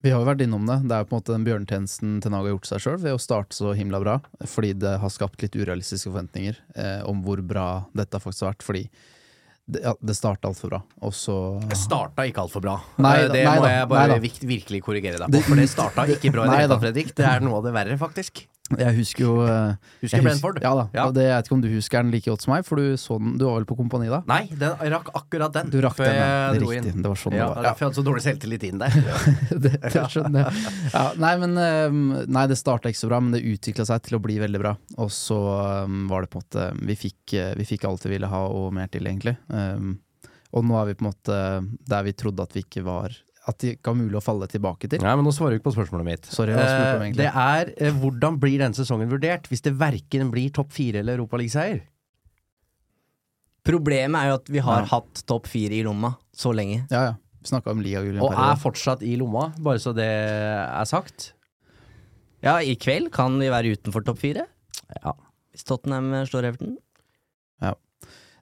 [0.00, 0.78] Vi har jo vært innom det.
[0.88, 3.20] Det er på en måte den bjørnetjenesten Ten Hag har gjort seg sjøl ved å
[3.20, 4.14] starte så himla bra,
[4.48, 8.64] fordi det har skapt litt urealistiske forventninger eh, om hvor bra dette faktisk har vært.
[8.64, 8.84] Fordi
[9.74, 11.36] det, ja, det starta altfor bra, og så
[11.70, 12.76] Det starta ikke altfor bra.
[12.98, 15.60] Nei Eh, da, det nei må da, jeg bare nei virkelig korrigere deg på, for
[15.60, 17.12] det starta ikke bra i det hele tatt, Fredrik.
[17.16, 18.44] Det er noe av det verre, faktisk.
[18.78, 19.72] Jeg husker jo eh,
[20.04, 20.60] Husker Brenford?
[20.62, 20.84] Ja da.
[20.94, 21.06] Ja.
[21.14, 23.16] Det, jeg vet ikke om du husker den like godt som meg, for du, så
[23.18, 24.20] den, du var vel på Kompani da?
[24.30, 25.72] Nei, den rakk akkurat den.
[25.72, 26.28] Du rakk den, ja.
[26.54, 26.92] Det riktig.
[26.92, 27.02] inn.
[27.02, 27.66] Det var sånn ja, det var.
[27.66, 27.72] Ja.
[27.74, 28.98] for jeg hadde så dårlig selvtillit inn der.
[29.64, 30.64] det, det skjønner jeg.
[30.94, 34.20] Ja, nei, men eh, Nei, det starta ikke så bra, men det utvikla seg til
[34.20, 34.76] å bli veldig bra.
[35.02, 38.14] Og så eh, var det på en måte Vi fikk, eh, vi fikk alt vi
[38.14, 39.34] ville ha, og mer til, egentlig.
[39.50, 39.98] Um,
[40.54, 41.40] og nå er vi på en måte
[41.90, 43.14] der vi trodde at vi ikke var
[43.50, 45.02] At det ikke er mulig å falle tilbake til.
[45.02, 46.28] Nei, men nå svarer du ikke på spørsmålet mitt.
[46.30, 49.64] Sorry, hva spurte du om Eh, det er eh, hvordan blir denne sesongen vurdert hvis
[49.66, 51.82] det verken blir topp fire eller europaligaseier?
[53.66, 54.86] Problemet er jo at vi har Ja.
[54.94, 56.86] hatt topp fire i lomma så lenge.
[56.90, 57.14] Ja, ja.
[57.40, 61.32] Vi snakka om en Og er fortsatt i lomma, bare så det er sagt.
[62.42, 64.46] Ja, i kveld kan vi være utenfor topp fire.
[65.04, 65.12] Ja.
[65.52, 66.76] Hvis Tottenham slår Everton.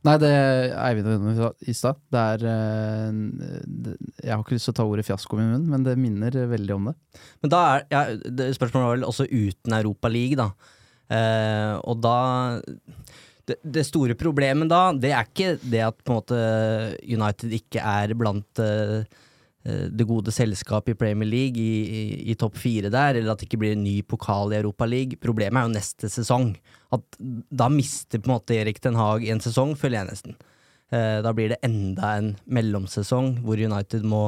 [0.09, 0.33] Nei, det
[0.73, 1.99] Eivind var inne i stad.
[2.09, 3.93] Det er eh,
[4.25, 6.77] Jeg har ikke lyst til å ta ordet fiasko i munnen, men det minner veldig
[6.77, 6.97] om det.
[7.45, 8.03] Men da er ja,
[8.57, 10.51] Spørsmålet var vel også uten Europa League, da.
[11.13, 12.19] Eh, og da
[13.49, 16.41] det, det store problemet da, det er ikke det at på en måte
[17.05, 19.09] United ikke er blant eh,
[19.93, 22.03] det gode selskapet i Premier League, i, i,
[22.33, 25.21] i topp fire der, eller at det ikke blir en ny pokal i Europa League.
[25.23, 26.53] Problemet er jo neste sesong.
[26.95, 30.39] At da mister på en måte Erik Den Haag en sesong, føler jeg nesten.
[30.89, 34.23] Eh, da blir det enda en mellomsesong hvor United må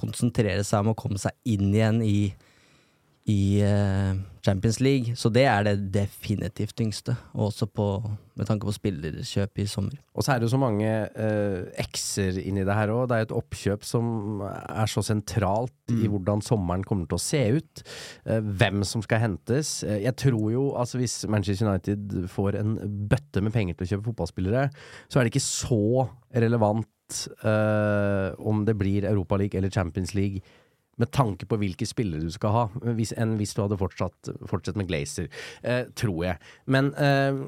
[0.00, 2.32] konsentrere seg om å komme seg inn igjen i,
[3.28, 5.14] i eh, Champions League.
[5.16, 7.86] Så det er det definitivt tyngste, også på,
[8.38, 9.98] med tanke på spillerkjøp i sommer.
[10.16, 13.08] Og så er det jo så mange uh, x-er inni det her òg.
[13.10, 17.42] Det er et oppkjøp som er så sentralt i hvordan sommeren kommer til å se
[17.58, 17.84] ut.
[18.24, 19.80] Uh, hvem som skal hentes.
[19.84, 22.78] Uh, jeg tror jo, altså hvis Manchester United får en
[23.10, 24.70] bøtte med penger til å kjøpe fotballspillere,
[25.08, 26.88] så er det ikke så relevant
[28.38, 30.44] om det blir Europa League eller Champions League.
[31.00, 32.64] Med tanke på hvilke spillere du skal ha,
[32.98, 35.30] hvis, enn hvis du hadde fortsatt, fortsatt med Glazer,
[35.64, 36.40] eh, tror jeg.
[36.70, 37.40] Men eh,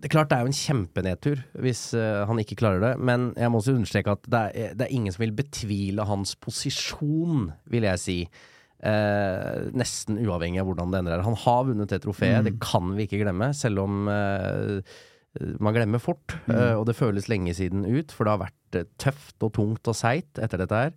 [0.00, 3.30] det er klart det er jo en kjempenedtur hvis eh, han ikke klarer det, men
[3.36, 7.50] jeg må også understreke at det er, det er ingen som vil betvile hans posisjon,
[7.68, 8.16] vil jeg si.
[8.80, 11.26] Eh, nesten uavhengig av hvordan det endrer.
[11.26, 14.80] Han har vunnet det trofeet, det kan vi ikke glemme, selv om eh,
[15.60, 18.88] man glemmer fort, eh, og det føles lenge siden ut, for det har vært eh,
[19.00, 20.94] tøft og tungt og seigt etter dette her.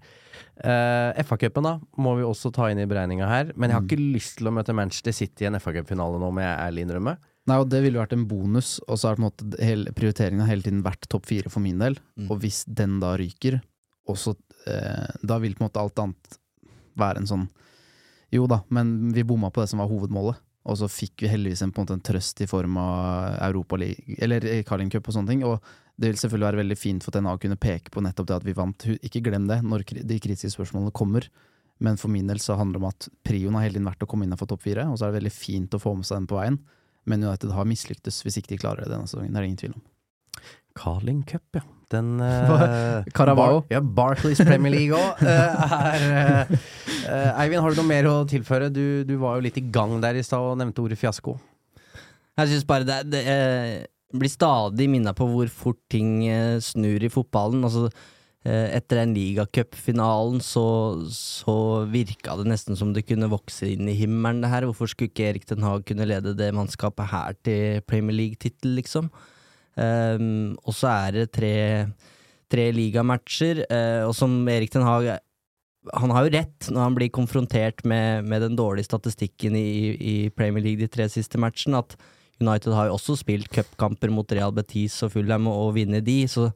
[0.58, 4.14] Uh, FA-cupen da, må vi også ta inn i beregninga her, men jeg har ikke
[4.16, 7.18] lyst til å møte Manchester City i en FA-cupfinale nå, må jeg ærlig innrømme.
[7.50, 11.28] Nei, og Det ville vært en bonus, og så har prioriteringen hele tiden vært topp
[11.28, 11.98] fire for min del.
[12.30, 13.60] Og hvis den da ryker,
[14.10, 14.36] også,
[14.68, 16.40] eh, da vil på en måte alt annet
[17.00, 17.46] være en sånn
[18.34, 20.40] Jo da, men vi bomma på det som var hovedmålet.
[20.66, 23.78] Og så fikk vi heldigvis en, på en måte en trøst i form av Europa
[23.78, 25.44] League, eller Carling Cup og sånne ting.
[25.46, 25.62] Og
[26.02, 28.46] det vil selvfølgelig være veldig fint for TNA å kunne peke på nettopp det at
[28.48, 28.86] vi vant.
[29.06, 31.28] Ikke glem det når de kritiske spørsmålene kommer.
[31.84, 34.10] Men for min del så handler det om at prioen har hele tiden vært å
[34.10, 36.30] komme innenfor topp fire, og så er det veldig fint å få med seg den
[36.32, 36.60] på veien.
[37.10, 39.34] Men United har mislyktes hvis ikke de klarer det denne sesongen.
[39.34, 39.86] Det er det ingen tvil om.
[40.80, 41.64] Carling Cup, ja.
[41.94, 43.62] Den uh, Carabao?
[43.70, 45.22] ja, Barclays Premier League òg.
[45.22, 46.54] er eh,
[47.06, 48.72] eh, Eivind, har du noe mer å tilføre?
[48.74, 51.36] Du, du var jo litt i gang der i stad og nevnte ordet fiasko.
[52.40, 53.22] Jeg synes bare det, det
[54.14, 57.64] blir stadig minna på hvor fort ting eh, snur i fotballen.
[57.66, 57.90] Altså,
[58.46, 60.66] eh, etter den ligacupfinalen så,
[61.14, 61.58] så
[61.92, 64.70] virka det nesten som det kunne vokse inn i himmelen, det her.
[64.70, 69.12] Hvorfor skulle ikke Erik Den Haag kunne lede det mannskapet her til Premier League-tittel, liksom?
[69.74, 71.54] Um, og så er det tre,
[72.52, 75.16] tre ligamatcher, uh, og som Erik Den Haag
[75.92, 80.16] han har jo rett når han blir konfrontert med, med den dårlige statistikken i, i
[80.32, 81.98] Premier League de tre siste matchene, at
[82.44, 86.20] United har jo også spilt cupkamper mot Real Betis og Fulham og, og vunnet de,
[86.30, 86.50] så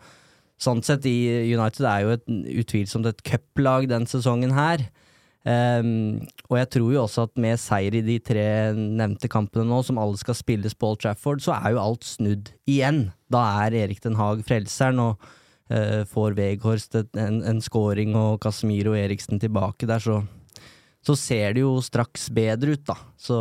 [0.62, 2.24] sånn sett, i United er jo et,
[2.64, 4.88] utvilsomt et cuplag den sesongen her.
[5.48, 9.80] Um, og jeg tror jo også at med seier i de tre nevnte kampene nå,
[9.86, 13.06] som alle skal spilles på Old Trafford, så er jo alt snudd igjen.
[13.32, 15.22] Da er Erik Den Haag frelseren, og
[15.72, 20.20] uh, får Veghorst et, en, en scoring og Casemiro Eriksen tilbake der, så,
[21.06, 22.98] så ser det jo straks bedre ut, da.
[23.16, 23.40] Så,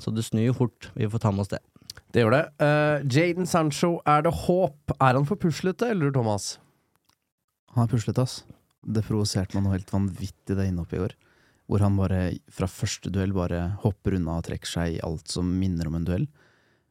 [0.00, 0.88] så det snur jo fort.
[0.96, 1.60] Vi får ta med oss det.
[2.12, 2.42] Det gjør det.
[2.60, 4.92] Uh, Jaden Sancho, er det håp?
[4.98, 6.56] Er han for puslete, eller Thomas?
[7.72, 8.42] Han er puslete, ass.
[8.82, 11.14] Det provoserte meg noe helt vanvittig det innhoppet i går.
[11.70, 12.22] Hvor han bare
[12.52, 16.08] fra første duell bare hopper unna og trekker seg i alt som minner om en
[16.08, 16.26] duell.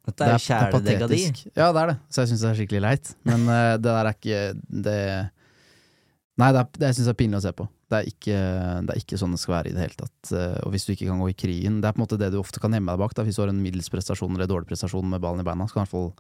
[0.08, 1.20] Dette er jo kjæledegga di.
[1.54, 1.98] Ja, det er det.
[2.10, 3.12] Så jeg syns det er skikkelig leit.
[3.28, 4.42] Men uh, det der er ikke
[4.88, 4.98] det
[6.40, 7.68] Nei, det, er, det jeg syns jeg er pinlig å se på.
[7.92, 8.36] Det er, ikke,
[8.88, 10.30] det er ikke sånn det skal være i det hele tatt.
[10.32, 12.30] Eh, Og hvis du ikke kan gå i krigen Det er på en måte det
[12.32, 13.16] du ofte kan gjemme deg bak.
[13.18, 13.26] Da.
[13.28, 15.90] Hvis du har en middels prestasjon eller dårlig prestasjon med ballen i beina, så kan,
[15.92, 16.14] fall-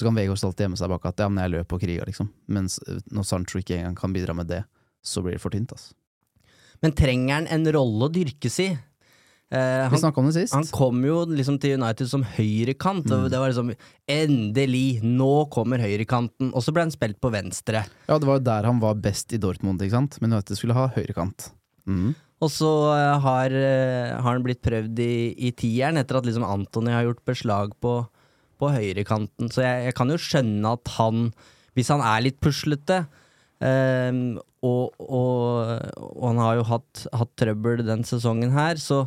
[0.00, 2.30] kan Vegårs alltid gjemme seg bak at ja, men jeg løp og kriga, liksom.
[2.48, 4.62] Mens eh, når Sancho ikke engang kan bidra med det,
[5.04, 5.92] så blir det for tynt, altså.
[6.82, 8.70] Men trenger han en rolle å dyrkes i?
[9.52, 10.54] Eh, Vi han, snakka om det sist.
[10.56, 13.26] han kom jo liksom til United som høyrekant, Mm.
[13.28, 13.74] det var liksom
[14.08, 15.02] Endelig!
[15.04, 16.50] Nå kommer høyrekanten!
[16.56, 17.84] Og så ble han spilt på venstre.
[18.08, 20.16] Ja, det var jo der han var best i Dortmund, ikke sant?
[20.22, 21.50] Men United skulle ha høyrekant.
[21.86, 22.14] Mm.
[22.42, 26.44] Og så eh, har, eh, har han blitt prøvd i, i tieren, etter at liksom
[26.48, 27.98] Antony har gjort beslag på,
[28.58, 29.50] på høyrekanten.
[29.52, 31.28] Så jeg, jeg kan jo skjønne at han,
[31.76, 33.02] hvis han er litt puslete
[33.60, 39.04] um, og, og, og han har jo hatt, hatt trøbbel den sesongen her, så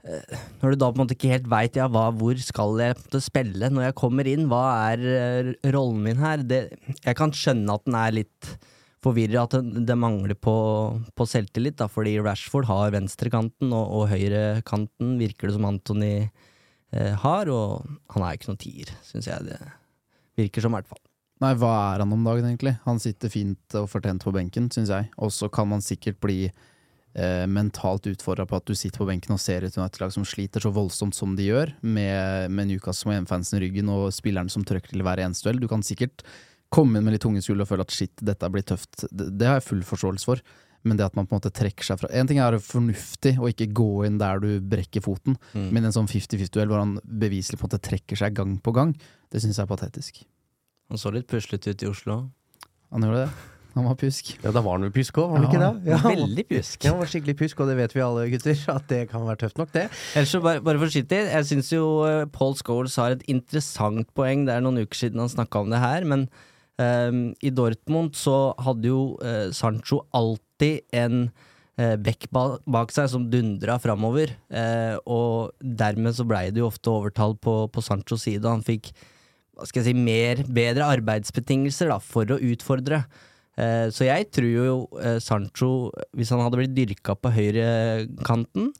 [0.00, 3.68] når du da på en måte ikke helt veit ja, hvor skal jeg måte spille
[3.72, 6.44] når jeg kommer inn, hva er eh, rollen min her?
[6.46, 6.62] Det,
[7.04, 8.52] jeg kan skjønne at den er litt
[9.04, 10.54] forvirra, at det, det mangler på,
[11.16, 17.14] på selvtillit, da, fordi Rashford har venstrekanten, og, og høyrekanten virker det som Anthony eh,
[17.24, 19.60] har, og han er ikke noen tier, syns jeg det
[20.40, 21.02] virker som, i hvert fall.
[21.40, 22.74] Nei, hva er han om dagen, egentlig?
[22.84, 25.08] Han sitter fint og fortjent på benken, syns jeg.
[25.24, 26.50] Og så kan man sikkert bli
[27.14, 30.60] eh, mentalt utfordra på at du sitter på benken og ser et United-lag som sliter
[30.64, 34.64] så voldsomt som de gjør, med, med Newcastle og hjemmefansen i ryggen og spillerne som
[34.64, 35.60] trøkker til hver eneste duell.
[35.62, 36.24] Du kan sikkert
[36.70, 39.06] komme inn med litt tunge skuldre og føle at shit, dette blir tøft.
[39.10, 40.42] Det, det har jeg full forståelse for.
[40.82, 43.50] Men det at man på en måte trekker seg fra En ting er fornuftig å
[43.50, 45.66] ikke gå inn der du brekker foten, Mm.
[45.76, 48.94] men en sånn 50-50-duell hvor han beviselig på en måte trekker seg gang på gang,
[49.28, 50.22] det syns jeg er patetisk.
[50.88, 52.16] Han så litt puslete ut i Oslo.
[52.94, 53.34] Han gjorde det.
[53.76, 54.32] Han var pjusk.
[54.42, 55.90] Ja, da var han vel pjusk òg, var han ikke det?
[55.92, 56.86] Ja, Veldig pjusk.
[56.88, 59.60] Han var skikkelig pjusk, og det vet vi alle gutter, at det kan være tøft
[59.60, 59.84] nok, det.
[60.18, 64.42] Ellers så bare, bare forsiktig, jeg syns jo eh, Paul Scholes har et interessant poeng.
[64.48, 66.26] Det er noen uker siden han snakka om det her, men
[66.80, 73.06] um, i Dortmund så hadde jo uh, Sancho alltid en uh, bekk ba bak seg
[73.14, 78.26] som dundra framover, uh, og dermed så blei det jo ofte overtall på, på Sanchos
[78.26, 78.48] side.
[78.50, 78.90] Han fikk
[79.60, 83.02] hva skal jeg si, mer, bedre arbeidsbetingelser da, for å utfordre.
[83.04, 83.26] Eh,
[83.92, 88.70] så jeg tror jo eh, Sancho, hvis han hadde blitt dyrka på høyrekanten,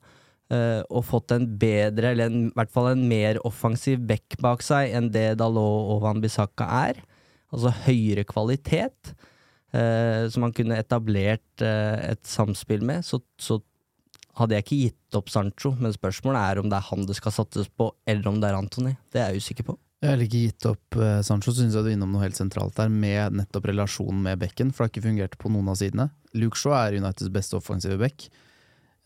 [0.53, 4.65] eh, og fått en bedre, eller en, i hvert fall en mer offensiv back bak
[4.65, 7.03] seg enn det Dalot og Van Bissaka er,
[7.51, 9.15] altså høyere kvalitet,
[9.75, 13.61] eh, som han kunne etablert eh, et samspill med, så, så
[14.39, 17.35] hadde jeg ikke gitt opp Sancho, men spørsmålet er om det er han det skal
[17.35, 18.95] satses på, eller om det er Antony.
[19.11, 19.79] Det er jeg usikker på.
[20.01, 22.73] Jeg har ikke gitt opp eh, Sancho, syns jeg du er innom noe helt sentralt
[22.79, 26.07] der, med nettopp relasjonen med bekken, for det har ikke fungert på noen av sidene.
[26.41, 28.31] Luke Shaw er Uniteds beste offensive bekk,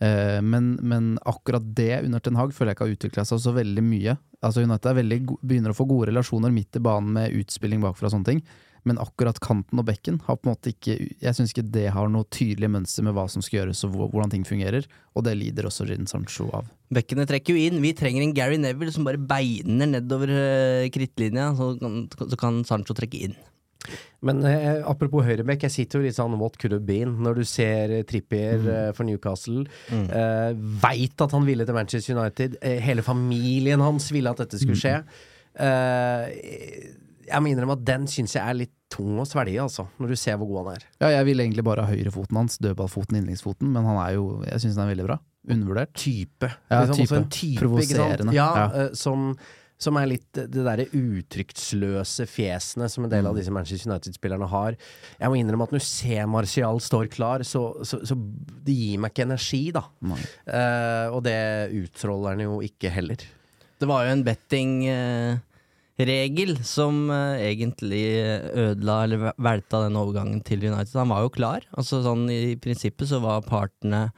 [0.06, 3.54] eh, men, men akkurat det under Ten Hag føler jeg ikke har utvikla seg så
[3.56, 4.14] veldig mye.
[4.46, 8.14] Altså United veldig, begynner å få gode relasjoner midt i banen med utspilling bakfra og
[8.14, 8.44] sånne ting,
[8.84, 12.08] men akkurat kanten og bekken har på en måte ikke Jeg syns ikke det har
[12.12, 14.84] noe tydelig mønster med hva som skal gjøres og hvordan ting fungerer,
[15.16, 16.68] og det lider også Jadon Sancho av.
[16.94, 17.80] Bekkene trekker jo inn.
[17.82, 22.62] Vi trenger en Gary Neville som bare beiner nedover uh, krittlinja, så, kan- så kan
[22.68, 23.34] Sancho trekke inn.
[24.24, 27.44] Men eh, apropos høyrebekk, jeg sitter jo litt sånn what could have been når du
[27.44, 28.68] ser eh, Trippier Mm.
[28.72, 29.66] eh, for Newcastle.
[29.92, 32.56] Eh, Veit at han ville til Manchester United.
[32.64, 34.94] Eh, hele familien hans ville at dette skulle skje.
[35.60, 36.94] Eh,
[37.26, 40.16] jeg må innrømme at den syns jeg er litt tung å svelge, altså, når du
[40.20, 40.84] ser hvor god han er.
[41.02, 44.60] Ja, jeg ville egentlig bare ha høyrefoten hans, dødballfoten, yndlingsfoten, men han er jo Jeg
[44.62, 45.18] syns den er veldig bra.
[45.50, 45.92] Undervurdert.
[45.98, 46.48] Type.
[46.70, 47.04] Ja, Liksom, type.
[47.10, 47.60] Også en type?
[47.60, 48.32] Provoserende.
[48.36, 48.66] Ja, Ja.
[48.86, 49.34] Uh, som,
[49.76, 53.30] som er litt det derre uttrykksløse fjesene som en del Mm.
[53.30, 54.76] av disse Manchester United-spillerne har.
[55.20, 58.14] Jeg må innrømme at når du ser Martial står klar, så, så, så
[58.64, 59.82] det gir meg ikke energi, da.
[60.46, 63.16] Eh, og det utstråler han jo ikke heller.
[63.80, 64.24] Det var jo en
[65.94, 68.18] betting-regel som uh, egentlig
[68.54, 70.94] ødela eller velta den overgangen til United.
[70.98, 71.66] Han var jo klar.
[71.76, 74.10] Altså sånn I prinsippet så var partene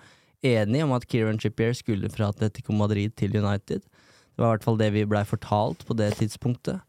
[0.42, 3.82] enige om at Kieran Trippier skulle fra Atletico Madrid til United.
[3.82, 6.80] Det var i hvert fall det vi blei fortalt på det tidspunktet.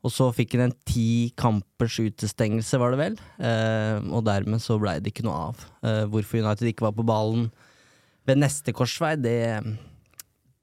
[0.00, 3.16] Og så fikk han en ti kampers utestengelse, var det vel.
[3.36, 5.66] Uh, og dermed så blei det ikke noe av.
[5.84, 7.50] Uh, hvorfor United ikke var på ballen
[8.28, 9.60] ved neste korsvei, det,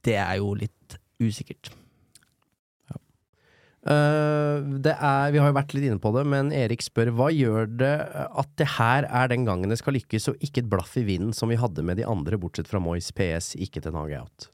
[0.06, 1.70] det er jo litt usikkert.
[3.88, 7.30] Eh, det er, vi har jo vært litt inne på det, men Erik spør hva
[7.32, 10.98] gjør det at det her er den gangen det skal lykkes, og ikke et blaff
[11.00, 14.20] i vinden som vi hadde med de andre, bortsett fra Moyes PS, ikke til Nage
[14.20, 14.50] out?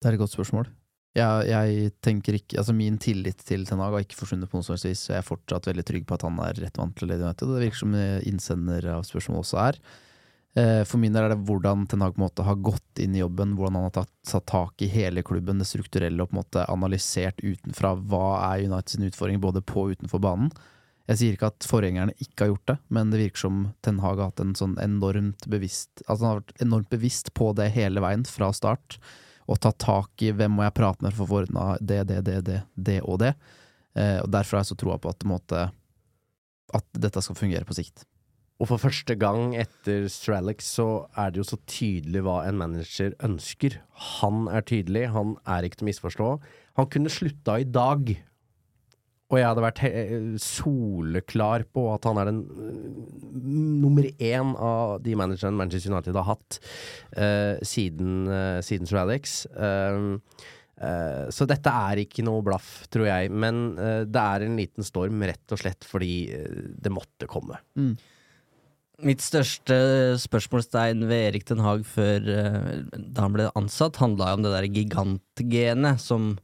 [0.00, 0.72] Det er et godt spørsmål.
[1.14, 4.82] Jeg, jeg tenker ikke Altså Min tillit til Ten har ikke forsvunnet på noe slags
[4.82, 7.52] vis, jeg er fortsatt veldig trygg på at han er rett vant til United.
[7.52, 7.94] Det virker som
[8.26, 9.78] innsender av spørsmål også er.
[10.54, 13.56] Eh, For min del er det hvordan Ten Hag måte har gått inn i jobben,
[13.58, 16.66] hvordan han har tatt, satt tak i hele klubben, det strukturelle, og på en måte
[16.70, 20.52] analysert utenfra hva er Uniteds utfordring både på og utenfor banen.
[21.10, 24.22] Jeg sier ikke at forgjengerne ikke har gjort det, men det virker som Ten Hag
[24.22, 28.00] har hatt en sånn enormt bevisst Altså han har vært enormt bevisst på det hele
[28.00, 28.96] veien, fra start
[29.44, 32.22] og tatt tak i hvem må jeg prate med for å få ordna det, det,
[32.24, 33.34] det, det, det og det.
[33.92, 35.66] Eh, og Derfor har jeg så troa på at, måte,
[36.72, 38.06] at dette skal fungere på sikt.
[38.62, 40.86] Og for første gang etter Stralex så
[41.18, 43.80] er det jo så tydelig hva en manager ønsker.
[44.20, 46.28] Han er tydelig, han er ikke til å misforstå.
[46.78, 48.14] Han kunne slutta i dag,
[49.32, 49.82] og jeg hadde vært
[50.42, 56.28] soleklar på at han er den øh, nummer én av de managerne Manchester United har
[56.28, 56.58] hatt
[57.16, 60.20] uh, siden, uh, siden Sir Uh,
[60.84, 63.76] øh, så dette er ikke noe blaff, tror jeg, men
[64.10, 66.16] det er en liten storm rett og slett fordi
[66.82, 67.58] det måtte komme.
[69.02, 69.76] Mitt største
[70.22, 74.68] spørsmålstegn ved Erik Den Haag før eh, da han ble ansatt, handla om det der
[74.70, 76.36] gigantgenet som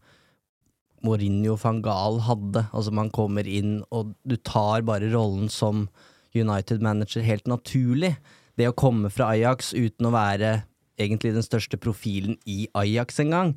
[1.07, 2.65] Mourinho van Gaal hadde.
[2.75, 5.87] Altså man kommer inn, og du tar bare rollen som
[6.35, 8.17] United-manager helt naturlig.
[8.59, 10.65] Det å komme fra Ajax uten å være
[11.01, 13.55] egentlig den største profilen i Ajax engang,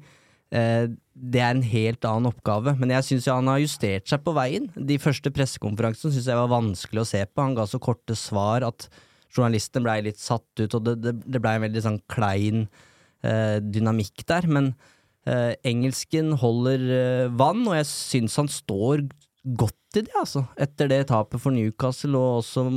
[0.53, 2.75] det er en helt annen oppgave.
[2.77, 4.67] Men jeg syns han har justert seg på veien.
[4.77, 7.41] De første pressekonferansene syns jeg var vanskelig å se på.
[7.41, 8.85] Han ga så korte svar at
[9.33, 12.65] journalisten blei litt satt ut, og det, det, det blei en veldig sånn klein
[13.25, 14.47] eh, dynamikk der.
[14.49, 14.73] Men
[15.25, 19.07] eh, engelsken holder eh, vann, og jeg syns han står
[19.43, 20.45] godt i det, altså.
[20.61, 22.67] Etter det tapet for Newcastle, og også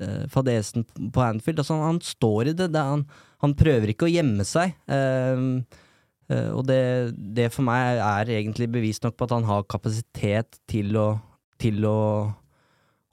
[0.00, 1.60] eh, fadesen på Anfield.
[1.62, 2.70] Altså, han, han står i det.
[2.74, 3.06] det han,
[3.44, 4.76] han prøver ikke å gjemme seg.
[4.88, 5.82] Eh, eh,
[6.54, 6.80] og det,
[7.14, 11.08] det for meg er egentlig bevis nok på at han har kapasitet til å,
[11.60, 11.98] til å,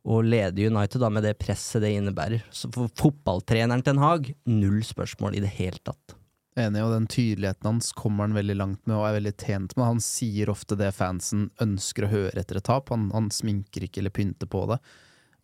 [0.03, 2.45] å lede United, da, med det presset det innebærer.
[2.53, 6.17] Så for fotballtreneren Ten Hag, null spørsmål i det hele tatt.
[6.60, 9.88] Enig, og den tydeligheten hans kommer han veldig langt med og er veldig tjent med.
[9.88, 12.91] Han sier ofte det fansen ønsker å høre etter et tap.
[12.91, 14.81] Han, han sminker ikke eller pynter på det.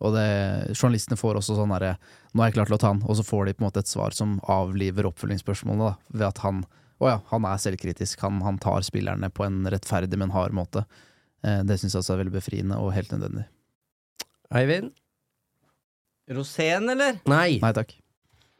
[0.04, 0.26] Og det,
[0.76, 1.96] journalistene får også sånn herre
[2.30, 3.82] 'Nå er jeg klar til å ta han', og så får de på en måte
[3.82, 6.60] et svar som avliver oppfølgingsspørsmålene, da, ved at han
[6.98, 8.20] å ja, han er selvkritisk.
[8.26, 10.84] Han, han tar spillerne på en rettferdig, men hard måte.
[11.46, 13.46] Eh, det syns jeg også er veldig befriende og helt nødvendig.
[14.58, 14.92] Eivind?
[16.34, 17.22] Rosén, eller?
[17.30, 17.58] Nei.
[17.62, 17.94] Nei takk.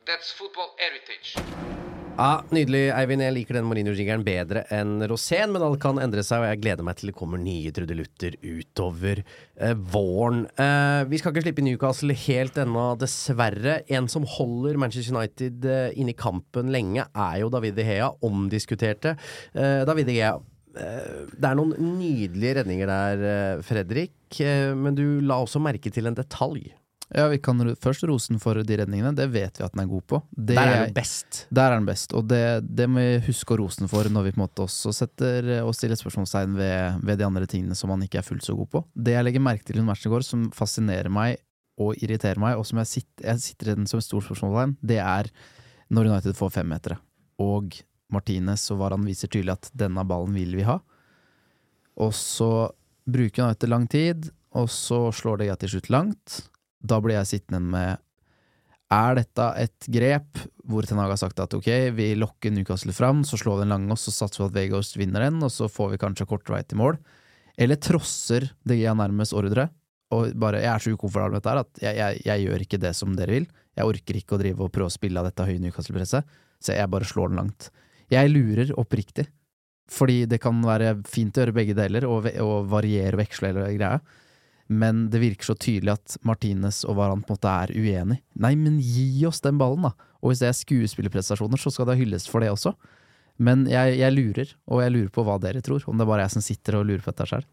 [0.09, 1.37] That's football heritage.
[2.19, 3.23] Ja, Nydelig, Eivind.
[3.23, 6.83] Jeg liker den Mourinho-jingeren bedre enn Rosén, men alt kan endre seg, og jeg gleder
[6.87, 10.41] meg til det kommer nye trudelutter utover eh, våren.
[10.59, 13.77] Eh, vi skal ikke slippe Newcastle helt ennå, dessverre.
[13.95, 18.11] En som holder Manchester United eh, inne i kampen lenge, er jo David De Gea,
[18.27, 19.15] omdiskuterte.
[19.55, 20.35] Eh, David De Gea.
[20.75, 25.95] eh, Det er noen nydelige redninger der, eh, Fredrik, eh, men du la også merke
[25.95, 26.67] til en detalj.
[27.15, 29.15] Ja, Vi kan først rose den for de redningene.
[29.17, 30.21] Det vet vi at den er god på.
[30.37, 31.47] Det Der er den best.
[31.51, 34.27] Der er den best, og det, det må vi huske å rose den for når
[34.27, 37.95] vi på en måte også setter og stiller spørsmålstegn ved, ved de andre tingene som
[37.95, 38.85] han ikke er fullt så god på.
[38.93, 41.41] Det jeg legger merke til i matchen i går, som fascinerer meg
[41.79, 44.77] og irriterer meg, og som jeg sitter, jeg sitter i den som et stort spørsmålstegn,
[44.83, 45.31] det er
[45.95, 46.99] når United får femmetere.
[47.41, 47.73] Og
[48.13, 50.79] Martinez og Varan viser tydelig at denne ballen vil vi ha.
[52.03, 52.69] Og så
[53.09, 54.29] bruker United lang tid,
[54.59, 56.39] og så slår de til slutt langt.
[56.81, 58.05] Da blir jeg sittende med
[58.95, 63.23] Er dette et grep hvor Ten Hag har sagt at ok, vi lokker Newcastle fram,
[63.25, 65.69] så slår vi den lange, og så satser vi at Vegårs vinner den, og så
[65.69, 66.99] får vi kanskje kort vei til mål?
[67.59, 69.71] Eller trosser De Gea nærmest ordre,
[70.13, 72.81] og bare Jeg er så ukomfortabel med dette her at jeg, jeg, jeg gjør ikke
[72.85, 73.49] det som dere vil.
[73.77, 76.93] Jeg orker ikke å drive og prøve å spille av dette høye Newcastle-presset, så jeg
[76.93, 77.69] bare slår den langt.
[78.13, 79.27] Jeg lurer oppriktig,
[79.93, 83.69] fordi det kan være fint å gjøre begge deler, og, og variere og veksle hele
[83.77, 84.01] greia.
[84.69, 88.21] Men det virker så tydelig at Martinez og Varan på en måte er uenig.
[88.37, 89.95] Nei, men gi oss den ballen, da!
[90.21, 92.75] Og hvis det er skuespillerprestasjoner, så skal det hylles for det også.
[93.39, 95.85] Men jeg, jeg lurer, og jeg lurer på hva dere tror.
[95.87, 97.47] Om det er bare jeg som sitter og lurer på dette sjøl.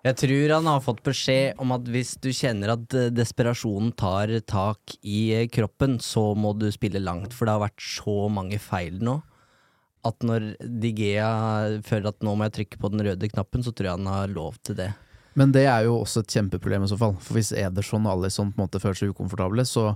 [0.00, 4.32] Jeg tror han har fått beskjed om at hvis du kjenner at eh, desperasjonen tar
[4.48, 8.56] tak i eh, kroppen, så må du spille langt, for det har vært så mange
[8.64, 9.18] feil nå.
[10.08, 11.28] At når Digea
[11.84, 14.32] føler at nå må jeg trykke på den røde knappen, så tror jeg han har
[14.32, 14.88] lov til det.
[15.38, 17.14] Men det er jo også et kjempeproblem i så fall.
[17.22, 19.92] For hvis Ederson og Alison på en måte føler seg ukomfortable, så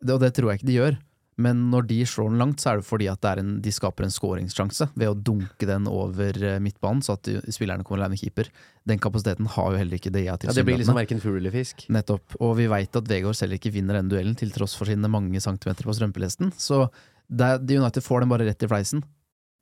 [0.00, 0.98] det, Og det tror jeg ikke de gjør.
[1.40, 3.72] Men når de slår den langt, så er det fordi at det er en, de
[3.72, 8.18] skaper en skåringssjanse ved å dunke den over eh, midtbanen, så at spillerne kommer alene
[8.20, 8.50] keeper.
[8.88, 11.86] Den kapasiteten har jo heller ikke DIA Ja, det blir liksom verken fugl eller fisk.
[11.92, 12.36] Nettopp.
[12.40, 15.40] Og vi veit at Vegård selv ikke vinner den duellen, til tross for sine mange
[15.40, 16.52] centimeter på strømpelesten.
[16.60, 16.86] Så
[17.30, 19.04] det, United får den bare rett i fleisen.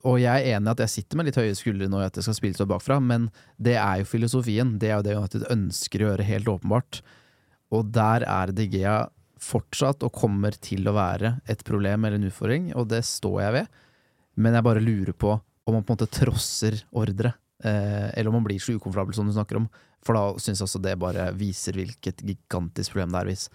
[0.07, 2.19] Og jeg er enig i at jeg sitter med litt høye skuldre nå i at
[2.19, 3.27] jeg skal spille så bakfra, men
[3.59, 4.77] det er jo filosofien.
[4.79, 7.01] Det er jo det United ønsker å gjøre, helt åpenbart.
[7.75, 9.01] Og der er De Gea
[9.43, 13.57] fortsatt, og kommer til å være, et problem eller en utfordring, og det står jeg
[13.59, 13.77] ved.
[14.39, 18.39] Men jeg bare lurer på om man på en måte trosser ordre, eh, eller om
[18.39, 19.69] man blir så ukomfortabel som du snakker om.
[20.07, 23.31] For da syns jeg også det bare viser hvilket gigantisk problem det er.
[23.33, 23.49] Hvis,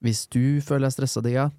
[0.00, 1.50] hvis du føler deg stressa, Digga,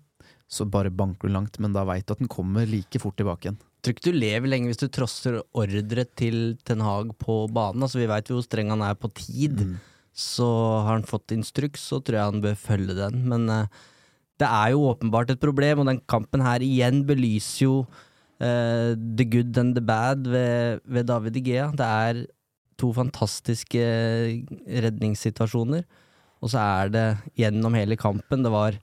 [0.52, 3.48] så bare banker du langt, men da veit du at den kommer like fort tilbake
[3.48, 3.62] igjen.
[3.82, 7.82] Tror ikke du lever lenge hvis du trosser ordre til Ten Hag på banen.
[7.82, 9.64] Altså, vi veit jo hvor streng han er på tid.
[10.14, 10.46] Så
[10.86, 13.24] har han fått instruks, så tror jeg han bør følge den.
[13.32, 13.82] Men uh,
[14.42, 19.26] det er jo åpenbart et problem, og den kampen her igjen belyser jo uh, the
[19.26, 21.72] good and the bad ved, ved David Igea.
[21.74, 22.24] Det er
[22.82, 23.82] to fantastiske
[24.86, 25.86] redningssituasjoner,
[26.42, 27.06] og så er det
[27.38, 28.46] gjennom hele kampen.
[28.46, 28.78] Det var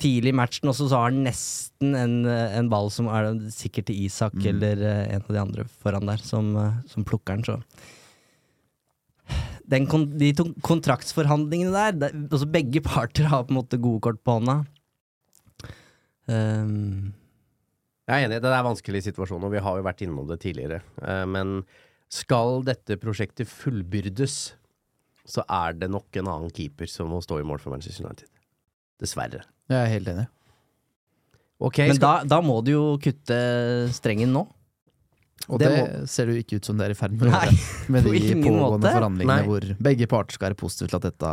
[0.00, 3.90] tidlig i matchen også, så har han nesten en, eh, en ball som er sikkert
[3.90, 7.44] til Isak eller eh, en av de andre foran der, som, eh, som plukker den,
[7.44, 7.60] så
[9.72, 14.02] den kon de to kontraktsforhandlingene der, det, altså begge parter har på en måte gode
[14.04, 14.56] kort på hånda.
[16.26, 17.12] Um.
[18.10, 20.40] Jeg er enig, det er en vanskelig situasjon, og vi har jo vært innom det
[20.42, 20.82] tidligere.
[21.30, 21.62] Men
[22.12, 24.36] skal dette prosjektet fullbyrdes,
[25.24, 28.28] så er det nok en annen keeper som må stå i mål for Manchester United.
[29.00, 29.46] Dessverre.
[29.70, 30.26] Jeg er helt enig.
[31.62, 33.36] Okay, men skal, da, da må du jo kutte
[33.94, 34.42] strengen nå.
[35.50, 37.58] Og Det det, ser jo ikke ut som det er i ferd med å gjøre.
[37.94, 38.94] Med de pågående måte.
[38.94, 39.46] forhandlingene Nei.
[39.48, 41.32] hvor begge parter skal være positive til at dette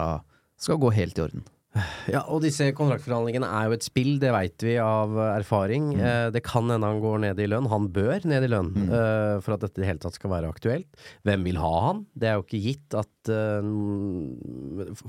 [0.60, 1.44] skal gå helt i orden.
[2.14, 5.92] ja, og disse kontraktforhandlingene er jo et spill, det veit vi av erfaring.
[5.94, 6.02] erfaring.
[6.02, 7.70] Eh, det kan hende han går ned i lønn.
[7.70, 10.50] Han bør ned i lønn eh, for at dette i det hele tatt skal være
[10.50, 10.88] aktuelt.
[11.28, 12.04] Hvem vil ha han?
[12.18, 13.70] Det er jo ikke gitt at eh,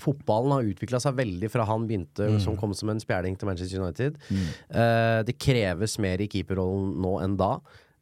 [0.05, 3.81] Fotballen har utvikla seg veldig fra han begynte som kom som en spjæling til Manchester
[3.81, 4.21] United.
[4.31, 7.55] Eh, det kreves mer i keeperrollen nå enn da.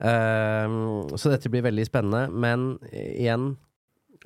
[0.03, 0.77] Eh,
[1.15, 3.53] så dette blir veldig spennende, men igjen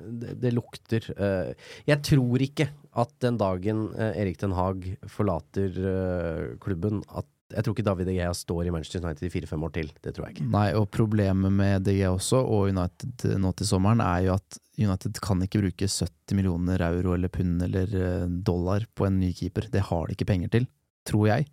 [0.07, 1.53] det, det lukter eh,
[1.89, 7.65] Jeg tror ikke at den dagen eh, Erik Den Haag forlater eh, klubben, at jeg
[7.65, 9.89] tror ikke David De Gea står i Manchester United i fire-fem år til.
[10.01, 10.45] Det tror jeg ikke.
[10.55, 15.19] Nei, og problemet med DG også, og United nå til sommeren, er jo at United
[15.21, 19.69] kan ikke bruke 70 millioner euro eller pund eller dollar på en ny keeper.
[19.69, 20.65] Det har de ikke penger til,
[21.05, 21.45] tror jeg.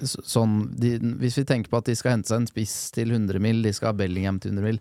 [0.00, 3.42] Sånn, de, hvis vi tenker på at de skal hente seg en spiss til 100
[3.42, 4.78] mil, de skal ha Bellingham til 100 mill.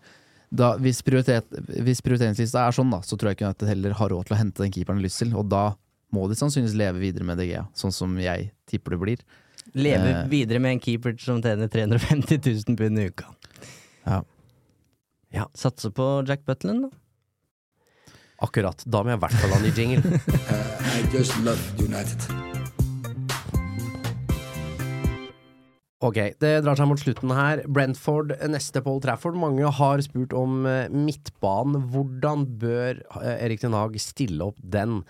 [0.50, 1.46] Da, hvis, prioritet,
[1.86, 4.40] hvis prioriteringslista er sånn, da, så tror jeg ikke United heller har råd til å
[4.40, 5.76] hente den keeperen de lyst til, og da
[6.16, 9.22] må de sannsynligvis leve videre med DG, sånn som jeg tipper det blir.
[9.78, 10.28] Leve Eh.
[10.32, 13.28] videre med en keeper som tjener 350 000 pund i uka.
[14.08, 14.24] Ja.
[15.30, 15.46] Ja.
[15.54, 18.14] Satse på Jack Butland, da.
[18.42, 18.82] Akkurat.
[18.88, 20.20] Da må jeg i hvert fall ha ny jingle.
[20.98, 22.59] I just love United.
[26.00, 27.62] Ok, det drar seg mot slutten her.
[27.68, 29.36] Brentford neste Paul Trafford.
[29.36, 31.90] Mange har spurt om eh, midtbanen.
[31.92, 35.02] Hvordan bør eh, Erik Den Haag stille opp den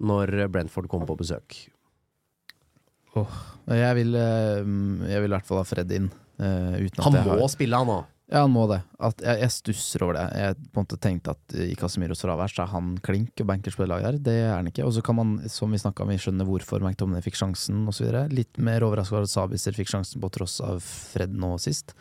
[0.00, 1.58] når Brentford kommer på besøk?
[3.18, 4.62] Jeg vil, eh,
[5.12, 6.08] jeg vil i hvert fall ha Fred inn.
[6.40, 8.08] at Han må har spille, han òg.
[8.28, 8.82] Ja, han må det.
[9.00, 10.24] At jeg, jeg stusser over det.
[10.36, 13.78] Jeg på en måte tenkte at i Casemiros fravær så er han klink og bankers
[13.78, 14.18] på det laget her.
[14.26, 14.84] Det er han ikke.
[14.84, 18.10] Og så kan man, som vi snakka om, vi skjønner hvorfor McTominay fikk sjansen osv.
[18.34, 21.96] Litt mer overraska over at Sabiser fikk sjansen på tross av Fred nå sist.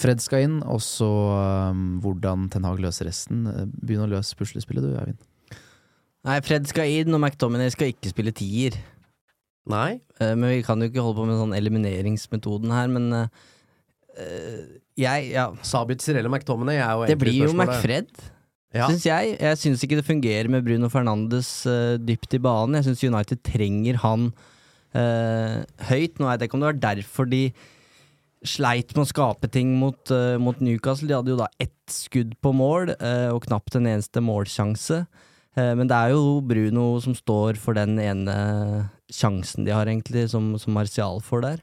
[0.00, 1.08] Fred skal inn, og så
[1.70, 3.44] um, hvordan Ten Hag løser resten.
[3.50, 5.20] Eh, Begynn å løse puslespillet du, Eivind.
[6.26, 8.76] Nei, Fred skal inn, og McTominay skal ikke spille tier.
[9.70, 10.00] Nei?
[10.20, 13.58] Uh, men vi kan jo ikke holde på med sånn elimineringsmetoden her, men eh, eh,
[15.00, 17.54] jeg Ja, Sabit eller McTominay er jo det blir jo.
[17.54, 18.10] McFred.
[18.74, 18.86] Ja.
[18.86, 19.34] Syns jeg.
[19.40, 22.78] Jeg syns ikke det fungerer med Bruno Fernandes uh, dypt i banen.
[22.78, 24.30] Jeg syns United trenger han
[24.94, 25.56] uh,
[25.90, 26.20] høyt.
[26.20, 27.42] Nå vet jeg ikke om det var derfor de
[28.46, 31.10] sleit med å skape ting mot, uh, mot Newcastle.
[31.10, 32.94] De hadde jo da ett skudd på mål,
[33.34, 35.02] og knapt en eneste målsjanse.
[35.58, 38.36] Eh, men det er jo Bruno som står for den ene
[39.10, 41.62] sjansen de har, egentlig, som, som Martial får der.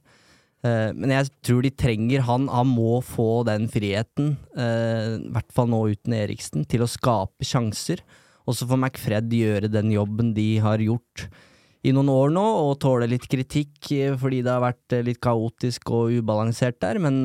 [0.66, 2.47] Eh, Men jeg tror de trenger han.
[2.49, 7.45] Han må få den friheten, eh, i hvert fall nå uten Eriksen, til å skape
[7.45, 8.01] sjanser.
[8.47, 11.28] Og så får McFred gjøre den jobben de har gjort
[11.86, 15.91] i noen år nå, og tåle litt kritikk eh, fordi det har vært litt kaotisk
[15.91, 17.22] og ubalansert der, men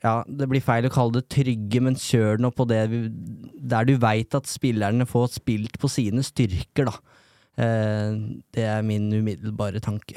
[0.00, 2.80] ja, det blir feil å kalle det trygge, men kjør nå på det
[3.60, 6.96] der du veit at spillerne får spilt på sine styrker, da.
[7.60, 10.16] Det er min umiddelbare tanke.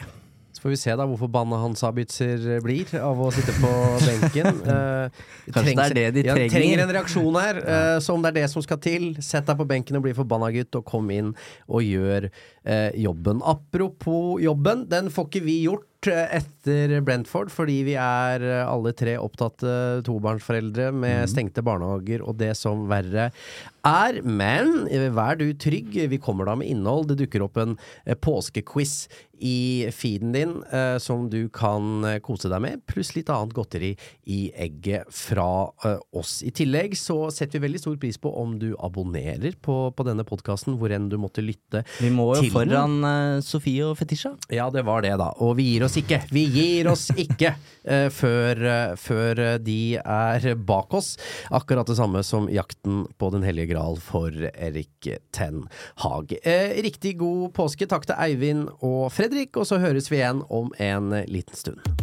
[0.63, 4.61] Får vi se da hvor forbanna hans Sabitzer blir av å sitte på benken.
[4.63, 5.11] Uh,
[5.55, 6.45] Kanskje det er det de trenger.
[6.45, 7.59] ja, trenger en reaksjon her.
[7.67, 10.13] Uh, så om det er det som skal til, sett deg på benken og bli
[10.15, 11.33] forbanna, gutt, og kom inn
[11.67, 13.43] og gjør uh, jobben.
[13.43, 18.93] Apropos jobben, den får ikke vi gjort eh, etter Brentford, fordi vi er eh, alle
[18.97, 23.29] tre opptatte tobarnsforeldre med stengte barnehager og det som verre
[23.83, 24.21] er.
[24.23, 27.11] Men eh, vær du trygg, vi kommer da med innhold.
[27.11, 27.77] Det dukker opp en
[28.23, 29.07] påskequiz
[29.43, 33.91] i feeden din eh, som du kan kose deg med, pluss litt annet godteri
[34.29, 36.37] i egget fra eh, oss.
[36.47, 40.23] I tillegg så setter vi veldig stor pris på om du abonnerer på, på denne
[40.27, 41.91] podkasten, hvor enn du måtte lytte til den.
[42.03, 44.33] Vi må jo foran eh, Sofie og Fetisha.
[44.53, 45.31] Ja, det var det, da.
[45.43, 46.21] Og vi gir oss ikke.
[46.33, 51.15] Vi gir oss ikke eh, før, eh, før eh, de er bak oss.
[51.53, 55.65] Akkurat det samme som jakten på Den hellige gral for Erik Ten
[56.03, 56.35] Hag.
[56.83, 57.87] Riktig god påske.
[57.89, 62.02] Takk til Eivind og Fredrik, og så høres vi igjen om en liten stund.